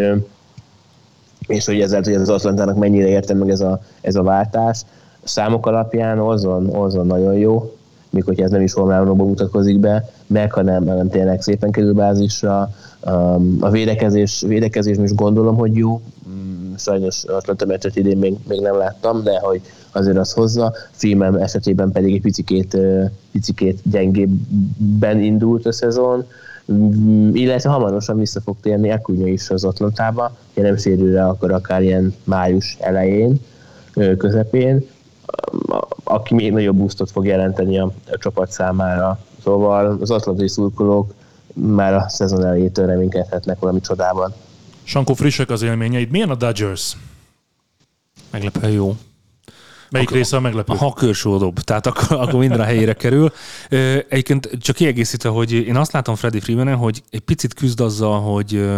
[1.47, 4.81] és hogy ezzel, hogy az Atlantának mennyire értem meg ez a, ez a váltás.
[5.23, 7.75] Számok alapján Olzon, Olzon nagyon jó,
[8.09, 12.69] még hogyha ez nem is homlánokban mutatkozik be, meg hanem, hanem tényleg szépen kerül bázisra.
[13.59, 16.01] A védekezés, védekezés is gondolom, hogy jó.
[16.81, 19.61] Sajnos Atlanta meccset idén még, még nem láttam, de hogy
[19.91, 20.73] azért az hozza.
[20.91, 22.77] Freeman esetében pedig egy picikét,
[23.31, 26.25] picikét gyengébben indult a szezon,
[26.71, 31.51] mm, illetve hamarosan vissza fog térni Acuna is az Atlantába, ha nem sérül rá, akkor
[31.51, 33.39] akár ilyen május elején,
[34.17, 34.85] közepén,
[36.03, 39.19] aki még nagyobb busztot fog jelenteni a, a csapat számára.
[39.43, 41.13] Szóval az atlantai szurkolók
[41.53, 44.33] már a szezon elejétől reménykedhetnek valami csodában.
[44.91, 46.09] Sankó, frissek az élményeid.
[46.09, 46.95] Milyen a Dodgers?
[48.31, 48.97] Meglepően jó.
[49.89, 50.75] Melyik a, része a meglepő?
[50.75, 53.31] Ha körsódobb, tehát akkor, akkor minden a helyére kerül.
[53.69, 58.69] Egyébként csak kiegészítve, hogy én azt látom Freddy freeman hogy egy picit küzd azzal, hogy,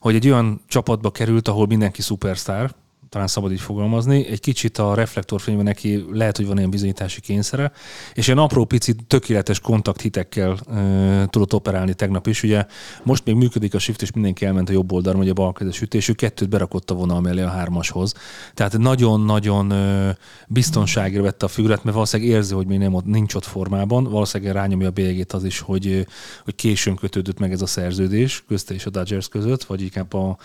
[0.00, 2.74] hogy egy olyan csapatba került, ahol mindenki szupersztár,
[3.12, 7.72] talán szabad így fogalmazni, egy kicsit a reflektorfényben neki lehet, hogy van ilyen bizonyítási kényszere,
[8.14, 12.42] és ilyen apró picit tökéletes kontakthitekkel e, tudott operálni tegnap is.
[12.42, 12.66] Ugye
[13.02, 16.12] most még működik a shift, és mindenki elment a jobb oldalra, vagy a balkezes ütésű,
[16.12, 18.14] kettőt berakott a vonal mellé a hármashoz.
[18.54, 20.16] Tehát nagyon-nagyon e,
[20.48, 24.04] biztonságra vette a figurát, mert valószínűleg érzi, hogy még nem ott, nincs ott formában.
[24.04, 26.06] Valószínűleg rányomja a bélyegét az is, hogy,
[26.44, 30.36] hogy későn kötődött meg ez a szerződés közte és a Dodgers között, vagy inkább a,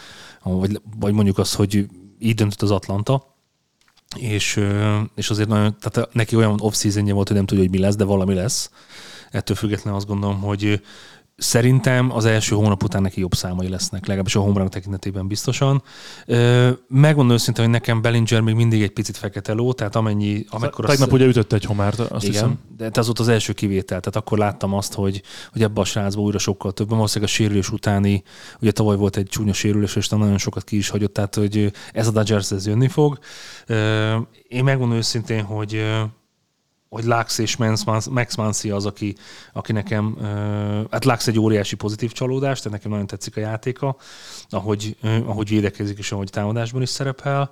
[0.42, 1.88] a vagy, vagy mondjuk az, hogy
[2.20, 3.36] így döntött az Atlanta,
[4.16, 4.60] és,
[5.16, 8.04] és azért nagyon, tehát neki olyan off volt, hogy nem tudja, hogy mi lesz, de
[8.04, 8.72] valami lesz.
[9.32, 10.82] Ettől függetlenül azt gondolom, hogy
[11.38, 15.84] Szerintem az első hónap után neki jobb számai lesznek, legalábbis a homerun tekintetében biztosan.
[16.88, 20.46] Megmondom őszintén, hogy nekem Bellinger még mindig egy picit fekete ló, tehát amennyi...
[20.50, 22.60] Amekkora Tegnap ugye ütött egy homárt, azt Igen, hiszem.
[22.78, 25.22] de ez volt az első kivétel, tehát akkor láttam azt, hogy,
[25.52, 26.90] hogy ebbe a srácba újra sokkal több.
[26.90, 28.24] Valószínűleg a sérülés utáni,
[28.62, 32.08] ugye tavaly volt egy csúnya sérülés, és nagyon sokat ki is hagyott, tehát hogy ez
[32.08, 33.20] a Dodgers ez jönni fog.
[34.48, 35.86] Én megmondom őszintén, hogy
[36.90, 37.56] hogy Lux és
[38.10, 39.16] Max Mansi az, aki,
[39.54, 40.18] aki nekem,
[40.92, 43.96] hát Lux egy óriási pozitív csalódás, tehát nekem nagyon tetszik a játéka,
[44.50, 47.52] ahogy, ahogy védekezik és ahogy támadásban is szerepel.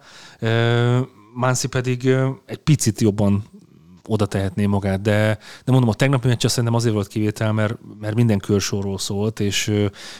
[1.33, 2.07] Mansi pedig
[2.45, 3.43] egy picit jobban
[4.07, 8.15] oda tehetné magát, de, de mondom, a tegnapi meccs szerintem azért volt kivétel, mert, mert
[8.15, 9.73] minden körsorról szólt, és,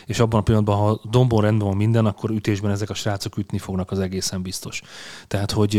[0.06, 3.58] és abban a pillanatban, ha dombon rendben van minden, akkor ütésben ezek a srácok ütni
[3.58, 4.82] fognak, az egészen biztos.
[5.28, 5.76] Tehát, hogy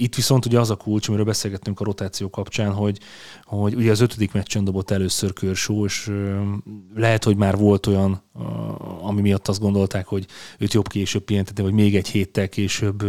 [0.00, 2.98] itt viszont ugye az a kulcs, amiről beszélgettünk a rotáció kapcsán, hogy,
[3.44, 6.10] hogy ugye az ötödik meccsen dobott először Körsó, és
[6.94, 8.22] lehet, hogy már volt olyan,
[9.00, 10.26] ami miatt azt gondolták, hogy
[10.58, 13.04] őt jobb később pihentetni, vagy még egy héttel később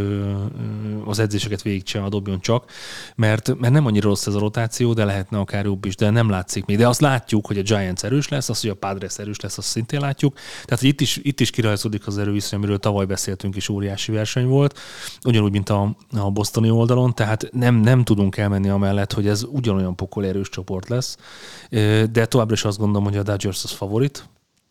[1.05, 2.71] az edzéseket végigcsinálva dobjon csak,
[3.15, 6.29] mert, mert nem annyira rossz ez a rotáció, de lehetne akár jobb is, de nem
[6.29, 6.77] látszik még.
[6.77, 9.67] De azt látjuk, hogy a Giants erős lesz, azt, hogy a Padres erős lesz, azt
[9.67, 10.33] szintén látjuk.
[10.65, 14.47] Tehát, hogy itt is, itt is kirajzódik az erőviszony, amiről tavaly beszéltünk, és óriási verseny
[14.47, 14.79] volt.
[15.25, 19.95] Ugyanúgy, mint a, a Bostoni oldalon, tehát nem, nem tudunk elmenni amellett, hogy ez ugyanolyan
[19.95, 21.17] pokol erős csoport lesz,
[22.11, 24.29] de továbbra is azt gondolom, hogy a Dodgers az favorit,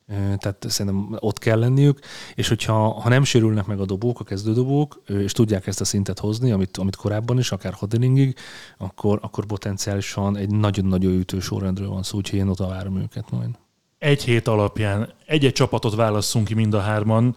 [0.08, 1.98] tehát szerintem ott kell lenniük,
[2.34, 6.18] és hogyha ha nem sérülnek meg a dobók, a kezdődobók, és tudják ezt a szintet
[6.18, 8.36] hozni, amit, amit korábban is, akár hat inningig,
[8.78, 13.50] akkor, akkor potenciálisan egy nagyon-nagyon ütő sorrendről van szó, úgyhogy én oda várom őket majd.
[13.98, 17.36] Egy hét alapján egy-egy csapatot válasszunk ki mind a hárman,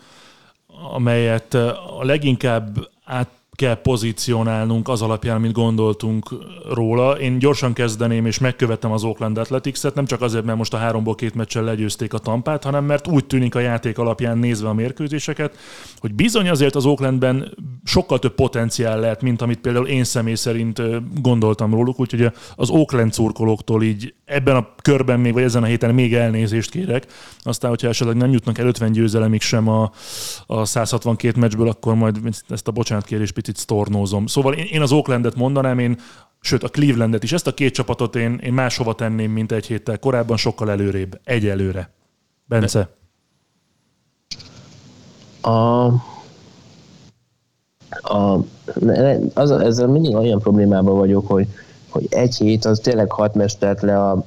[0.93, 3.30] amelyet a leginkább át
[3.62, 6.30] kell pozícionálnunk az alapján, amit gondoltunk
[6.70, 7.20] róla.
[7.20, 11.16] Én gyorsan kezdeném, és megkövetem az Oakland Athletics-et, nem csak azért, mert most a háromból
[11.16, 15.57] két meccsen legyőzték a tampát, hanem mert úgy tűnik a játék alapján nézve a mérkőzéseket,
[15.99, 17.53] hogy bizony azért az Oaklandben
[17.84, 20.82] sokkal több potenciál lehet, mint amit például én személy szerint
[21.22, 25.93] gondoltam róluk, úgyhogy az Oakland szurkolóktól így ebben a körben még, vagy ezen a héten
[25.93, 27.05] még elnézést kérek.
[27.43, 29.91] Aztán, hogyha esetleg nem jutnak el 50 győzelemig sem a,
[30.45, 34.25] a 162 meccsből, akkor majd ezt a bocsánatkérést picit sztornózom.
[34.25, 35.97] Szóval én, én az Oaklandet mondanám, én
[36.39, 37.31] sőt a Clevelandet is.
[37.31, 41.19] Ezt a két csapatot én, én máshova tenném, mint egy héttel korábban, sokkal előrébb.
[41.23, 41.89] Egy előre.
[42.45, 42.89] Bence.
[45.41, 45.85] A,
[48.01, 48.39] a,
[49.33, 51.47] az, ezzel mindig olyan problémában vagyok, hogy,
[51.89, 54.25] hogy egy hét az tényleg hat mestert le a,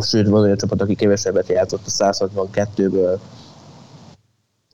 [0.00, 3.18] sőt van olyan csapat, aki kevesebbet játszott a 162-ből,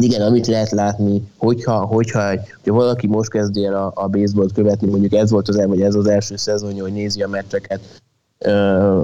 [0.02, 4.88] igen, amit lehet látni, hogyha, hogyha, hogyha valaki most kezdi el a, a baseballt követni,
[4.88, 7.80] mondjuk ez volt az, vagy ez az első szezonja, hogy nézi a meccseket,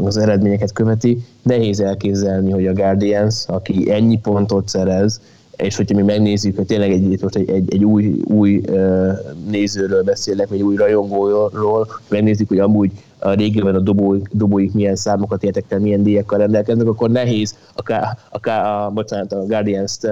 [0.05, 5.21] az eredményeket követi, nehéz elképzelni, hogy a Guardians, aki ennyi pontot szerez,
[5.59, 8.63] és hogyha mi megnézzük, hogy tényleg egy, egy, egy, egy új, új
[9.47, 15.43] nézőről beszélek, vagy új rajongóról, megnézzük, hogy amúgy a régióban a dobóik, dobóik milyen számokat
[15.43, 20.09] értek el, milyen díjakkal rendelkeznek, akkor nehéz a, a, a, a, bocsánat, a Guardians-t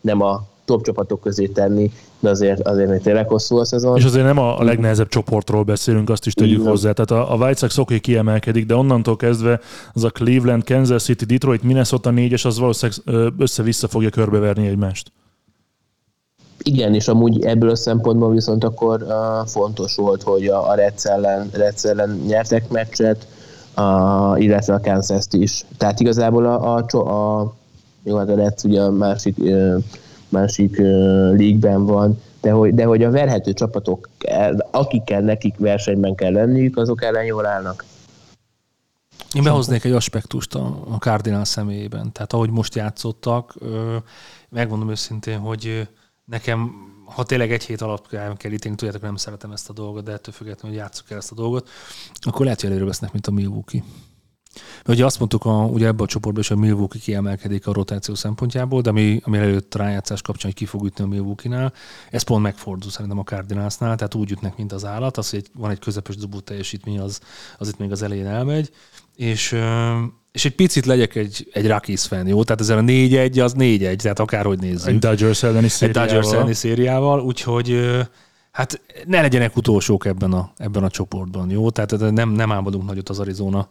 [0.00, 1.90] nem a top csapatok közé tenni,
[2.20, 3.96] de azért, azért még tényleg hosszú a szezon.
[3.96, 6.92] És azért nem a legnehezebb csoportról beszélünk, azt is tegyük hozzá.
[6.92, 9.60] Tehát a, a White Sox oké kiemelkedik, de onnantól kezdve
[9.92, 15.12] az a Cleveland, Kansas City, Detroit, Minnesota négyes, az valószínűleg össze-vissza fogja körbeverni egymást.
[16.62, 21.04] Igen, és amúgy ebből a szempontból viszont akkor uh, fontos volt, hogy a, a Reds,
[21.04, 23.26] ellen, Reds ellen nyertek meccset,
[23.76, 25.64] uh, illetve a kansas is.
[25.76, 27.52] Tehát igazából a, a, a
[28.02, 29.76] jó, hát a Reds ugye a másik, uh,
[30.30, 34.08] másik league van, de hogy, de hogy a verhető csapatok,
[34.70, 37.84] akikkel nekik versenyben kell lenniük, azok ellen jól állnak.
[39.32, 42.12] Én behoznék egy aspektust a, a Cardinal személyében.
[42.12, 43.54] Tehát ahogy most játszottak,
[44.48, 45.88] megmondom őszintén, hogy
[46.30, 46.72] Nekem,
[47.04, 50.34] ha tényleg egy hét alatt kell, ítélni, tudjátok, nem szeretem ezt a dolgot, de ettől
[50.34, 51.68] függetlenül, hogy játszok el ezt a dolgot,
[52.20, 53.82] akkor lehet, hogy előre vesznek, mint a Milwaukee.
[54.86, 58.14] Ugye azt mondtuk a, ugye ebben a csoportban is, hogy a Milwaukee kiemelkedik a rotáció
[58.14, 61.72] szempontjából, de ami, ami előtt rájátszás kapcsán, hogy ki fog ütni a Milwaukee-nál,
[62.10, 65.70] ez pont megfordul szerintem a Cardinalsnál, tehát úgy ütnek, mint az állat, az, hogy van
[65.70, 67.20] egy közepes dobó teljesítmény, az,
[67.58, 68.70] az itt még az elején elmegy,
[69.16, 69.56] és
[70.32, 72.44] és egy picit legyek egy, egy Rockies fan, jó?
[72.44, 74.88] Tehát ezzel a 4-1 az 4-1, tehát akárhogy nézzük.
[74.88, 76.02] Egy Dodgers elleni szériával.
[76.02, 77.98] Egy Dodgers elleni szériával, úgyhogy
[78.50, 81.70] hát ne legyenek utolsók ebben a, ebben a csoportban, jó?
[81.70, 83.68] Tehát nem, nem álmodunk nagyot az Arizona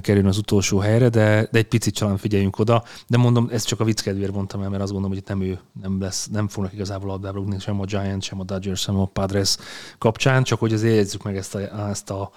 [0.00, 2.84] kerülni az utolsó helyre, de, de egy picit talán figyeljünk oda.
[3.06, 5.42] De mondom, ezt csak a vicc kedvéért mondtam el, mert azt gondolom, hogy itt nem
[5.42, 8.98] ő, nem, lesz, nem fognak igazából labdába rúgni sem a Giants, sem a Dodgers, sem
[8.98, 9.56] a Padres
[9.98, 12.30] kapcsán, csak hogy azért érezzük meg ezt a, ezt a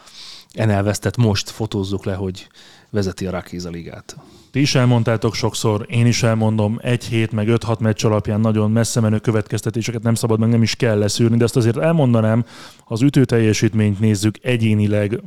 [0.54, 2.48] enelvesztett most fotózzuk le, hogy
[2.90, 4.16] vezeti a Rockies a ligát.
[4.52, 9.00] Ti is elmondtátok sokszor, én is elmondom, egy hét meg 5-6 meccs alapján nagyon messze
[9.00, 12.46] menő következtetéseket nem szabad, meg nem is kell leszűrni, de azt azért elmondanám,
[12.86, 15.22] az ütő teljesítményt nézzük egyénileg,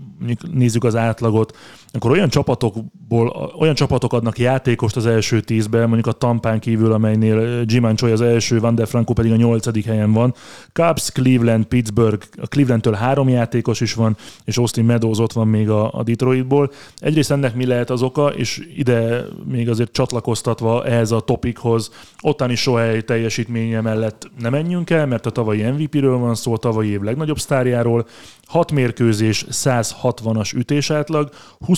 [0.52, 1.56] nézzük az átlagot,
[1.92, 7.62] akkor olyan csapatokból, olyan csapatok adnak játékost az első tízbe, mondjuk a Tampán kívül, amelynél
[7.66, 10.34] Jimán Choi az első, Van der Franco pedig a nyolcadik helyen van.
[10.72, 15.70] Cubs, Cleveland, Pittsburgh, a Clevelandtől három játékos is van, és Austin Meadows ott van még
[15.70, 16.72] a, a Detroitból.
[16.96, 21.90] Egyrészt ennek mi lehet az oka, és ide még azért csatlakoztatva ehhez a topikhoz,
[22.20, 26.90] ottani Sohely teljesítménye mellett nem menjünk el, mert a tavalyi MVP-ről van szó, a tavalyi
[26.90, 28.06] év legnagyobb sztárjáról,
[28.46, 31.30] 6 mérkőzés, 160-as ütésátlag,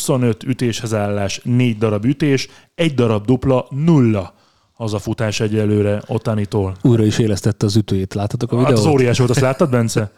[0.06, 4.34] 25 ütéshez állás, 4 darab ütés, egy darab dupla, nulla
[4.76, 6.76] az a futás egyelőre Otanitól.
[6.82, 8.76] Újra is élesztette az ütőjét, láttatok a videót?
[8.76, 10.12] Hát az óriás volt, azt láttad, Bence?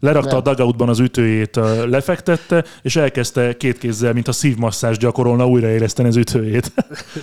[0.00, 0.38] Lerakta Nem.
[0.38, 6.16] a dugoutban az ütőjét, lefektette, és elkezdte két kézzel, mint a szívmasszás gyakorolna újraéleszteni az
[6.16, 6.72] ütőjét.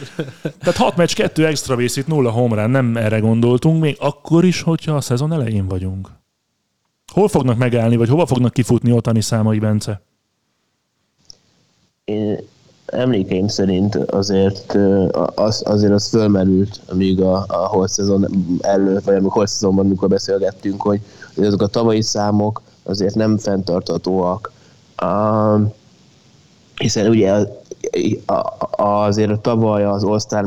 [0.60, 4.96] Tehát hat meccs, kettő extra vészít, nulla homrán, nem erre gondoltunk, még akkor is, hogyha
[4.96, 6.10] a szezon elején vagyunk.
[7.14, 10.02] Hol fognak megállni, vagy hova fognak kifutni Otani számai, Bence?
[12.12, 12.38] Én
[12.86, 14.78] emlékeim szerint azért
[15.36, 18.28] az, azért az fölmerült, amíg a, a holt szezon
[18.62, 21.02] előtt, vagy amikor holt szezonban, amikor beszélgettünk, hogy
[21.38, 24.52] azok a tavalyi számok, azért nem fenntartatóak.
[25.04, 25.74] Um,
[26.76, 27.46] hiszen ugye
[28.78, 30.46] azért a tavaly az All-Star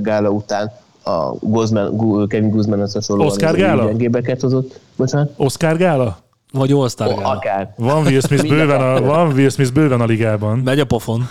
[0.00, 0.72] gála után
[1.04, 3.84] a Guzman, Kevin Guzman az hasonlóan Oscar gála?
[3.84, 4.80] gyengébeket hozott.
[4.96, 5.32] Bocsánat?
[5.36, 6.25] Oscar gála?
[6.52, 7.74] Vagy All-Star Oh, akár.
[7.76, 10.58] Van Will Smith, bőven a, van Will Smith bőven a ligában.
[10.58, 11.28] Megy a pofon.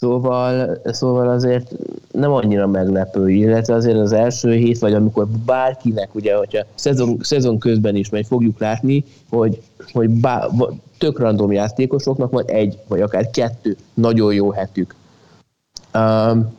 [0.00, 1.72] Szóval, szóval azért
[2.12, 7.58] nem annyira meglepő, illetve azért az első hét, vagy amikor bárkinek, ugye, hogyha szezon, szezon
[7.58, 9.62] közben is megy, fogjuk látni, hogy,
[9.92, 10.46] hogy bá,
[10.98, 14.94] tök random játékosoknak van egy, vagy akár kettő nagyon jó hetük.
[15.94, 16.56] Um,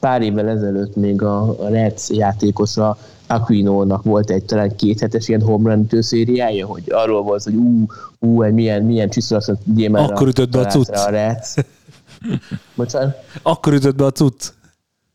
[0.00, 2.96] pár évvel ezelőtt még a, a Reds játékosa
[3.32, 7.86] Aquino-nak volt egy talán kéthetes ilyen home run szériája, hogy arról volt, hogy ú,
[8.18, 10.88] ú, egy milyen, milyen csiszolatlan gyémára Akkor ütött be a cucc.
[10.88, 11.36] A.
[12.76, 13.16] Bocsánat?
[13.42, 14.52] Akkor ütött be a cucc.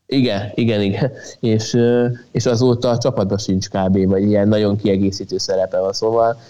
[0.06, 1.10] Igen, igen, igen.
[1.40, 1.76] És,
[2.30, 4.06] és azóta a csapatban sincs kb.
[4.06, 5.92] vagy ilyen nagyon kiegészítő szerepe van.
[5.92, 6.40] Szóval,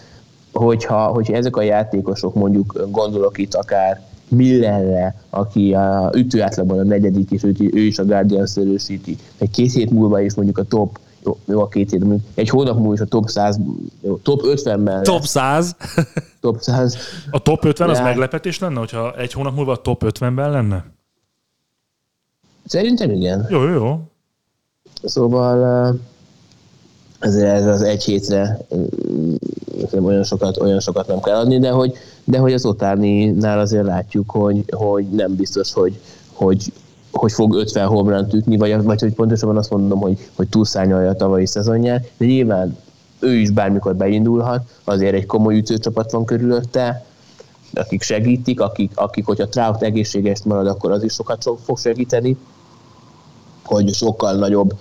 [0.53, 6.83] hogyha, hogyha ezek a játékosok, mondjuk gondolok itt akár Millerre, aki a ütő átlagban a
[6.83, 10.63] negyedik, és ő, ő is a Guardians erősíti, egy két hét múlva is mondjuk a
[10.63, 10.99] top
[11.29, 12.05] jó, jó a két hét,
[12.35, 13.59] egy hónap múlva is a top 100,
[14.01, 15.05] jó, top 50 mellett.
[15.05, 15.77] Top 100?
[16.41, 16.97] top 100.
[17.31, 20.85] A top 50 az meglepetés lenne, hogyha egy hónap múlva a top 50-ben lenne?
[22.67, 23.47] Szerintem igen.
[23.51, 24.01] Jó, jó, jó.
[25.03, 25.99] Szóval
[27.19, 28.59] ezért ez az egy hétre
[30.03, 31.93] olyan sokat, olyan sokat nem kell adni, de hogy,
[32.25, 36.01] de hogy az otáni-nál azért látjuk, hogy, hogy nem biztos, hogy,
[36.33, 36.73] hogy
[37.19, 41.17] hogy fog 50 homránt ütni, vagy, vagy hogy pontosabban azt mondom, hogy, hogy túlszárnyalja a
[41.17, 42.77] tavalyi szezonját, de nyilván
[43.21, 47.05] ő is bármikor beindulhat, azért egy komoly ütőcsapat van körülötte,
[47.75, 52.37] akik segítik, akik, akik hogyha Trout egészséges marad, akkor az is sokat fog segíteni,
[53.65, 54.75] hogy sokkal nagyobb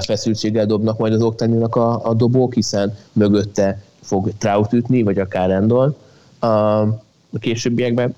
[0.00, 5.50] feszültséggel dobnak majd az Octaninak a, a dobók, hiszen mögötte fog Trout ütni, vagy akár
[5.50, 5.96] Endol
[6.42, 6.48] uh,
[7.32, 8.14] a későbbiekben.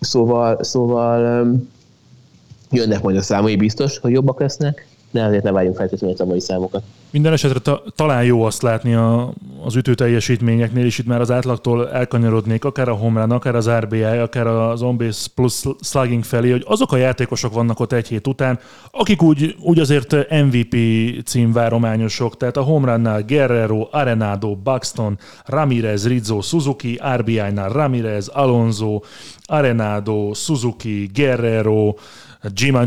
[0.00, 1.68] Szóval, szóval um,
[2.70, 6.40] jönnek majd a számai biztos, hogy jobbak lesznek, de azért ne várjunk feltétlenül a tavalyi
[6.40, 6.82] számokat.
[7.10, 9.32] Minden esetre ta, talán jó azt látni a,
[9.64, 14.02] az ütő teljesítményeknél, és itt már az átlagtól elkanyarodnék, akár a Homrán, akár az RBI,
[14.02, 18.58] akár az on-base plus slugging felé, hogy azok a játékosok vannak ott egy hét után,
[18.90, 20.76] akik úgy, úgy azért MVP
[21.24, 29.00] címvárományosok, tehát a Homránnál Guerrero, Arenado, Buxton, Ramirez, Rizzo, Suzuki, RBI-nál Ramirez, Alonso,
[29.44, 31.94] Arenado, Suzuki, Guerrero,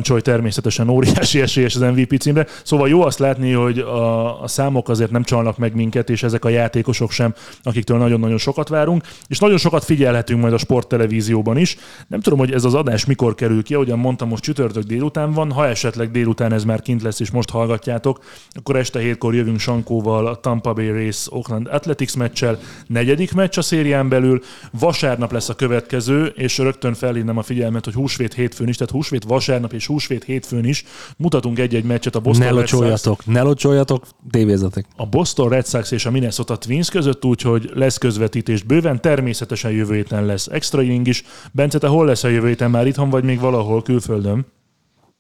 [0.02, 4.90] Choi természetesen óriási esélyes az MVP címre, szóval jó azt látni, hogy a, a számok
[4.90, 7.34] azért nem csalnak meg minket, és ezek a játékosok sem,
[7.64, 11.78] akiktől nagyon-nagyon sokat várunk, és nagyon sokat figyelhetünk majd a sporttelevízióban is.
[12.08, 15.52] Nem tudom, hogy ez az adás mikor kerül ki, ahogyan mondtam, most csütörtök délután van,
[15.52, 20.28] ha esetleg délután ez már kint lesz, és most hallgatjátok, akkor este hétkor jövünk Sankóval
[20.28, 24.42] a Tampa Bay Race Oakland Athletics meccsel, negyedik meccs a szérián belül,
[24.80, 29.24] vasárnap lesz a következő, és rögtön felhívnám a figyelmet, hogy húsvét hétfőn is, tehát húsvét
[29.46, 30.86] vasárnap és húsvét hétfőn is
[31.18, 34.86] mutatunk egy-egy meccset a Boston ne locsoljatok, ne locsoljatok, tévézetek.
[34.96, 39.96] A Boston Red Sox és a Minnesota Twins között, úgyhogy lesz közvetítés bőven, természetesen jövő
[39.96, 41.24] héten lesz extra inning is.
[41.52, 42.72] Bence, te hol lesz a jövő héten?
[42.72, 44.46] Már itthon vagy még valahol külföldön?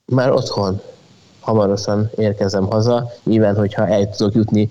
[0.06, 0.82] Már otthon
[1.40, 3.10] hamarosan érkezem haza.
[3.24, 4.70] Nyilván, hogyha el tudok jutni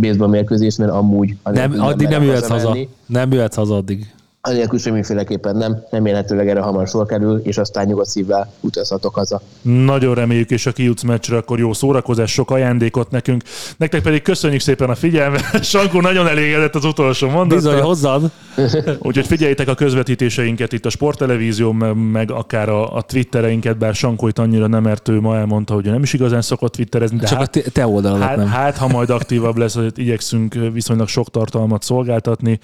[0.00, 1.36] baseball mérkőzés, mert amúgy...
[1.44, 2.76] Nem, addig nem jöhetsz haza.
[3.06, 4.12] Nem jöhetsz haza addig
[4.48, 9.40] anélkül semmiféleképpen nem, remélhetőleg erre hamar sor kerül, és aztán nyugodt szívvel utazhatok haza.
[9.62, 13.42] Nagyon reméljük, és a kijutsz meccsre, akkor jó szórakozás, sok ajándékot nekünk.
[13.76, 15.64] Nektek pedig köszönjük szépen a figyelmet.
[15.64, 17.58] Sankó nagyon elégedett az utolsó mondat.
[17.58, 18.22] Bizony, hozzád.
[18.98, 21.72] Úgyhogy figyeljétek a közvetítéseinket itt a sporttelevízió,
[22.12, 25.84] meg akár a, a twittereinket, bár Sankó itt annyira nem, mert ő ma elmondta, hogy
[25.84, 27.16] nem is igazán szokott twitterezni.
[27.16, 28.46] De Csak hát, a te oldaladat hát, nem.
[28.46, 32.60] Hát, ha majd aktívabb lesz, hogy igyekszünk viszonylag sok tartalmat szolgáltatni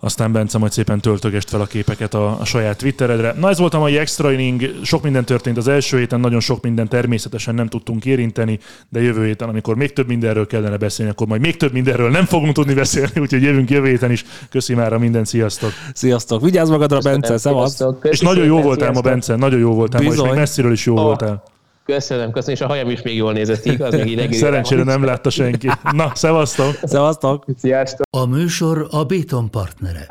[0.00, 3.34] aztán Bence majd szépen töltögest fel a képeket a, a saját Twitteredre.
[3.38, 6.62] Na ez volt a mai extra inning, sok minden történt az első héten, nagyon sok
[6.62, 11.26] minden természetesen nem tudtunk érinteni, de jövő héten, amikor még több mindenről kellene beszélni, akkor
[11.26, 14.24] majd még több mindenről nem fogunk tudni beszélni, úgyhogy jövünk jövő héten is.
[14.50, 15.70] Köszi már a minden, sziasztok!
[15.94, 16.42] Sziasztok!
[16.42, 17.84] Vigyázz magadra, Bence, szevasz!
[18.02, 20.96] És nagyon jó voltál ma, Bence, nagyon jó voltál ma, és még messziről is jó
[20.96, 21.02] oh.
[21.02, 21.42] voltál.
[21.86, 23.94] Köszönöm, köszönöm, és a hajam is még jól nézett, igaz?
[23.94, 25.68] Még így Szerencsére nem látta senki.
[25.92, 26.78] Na, szevasztok!
[26.82, 27.44] Szevasztok!
[27.58, 28.06] Sziasztok!
[28.10, 30.06] A műsor a Béton partnere.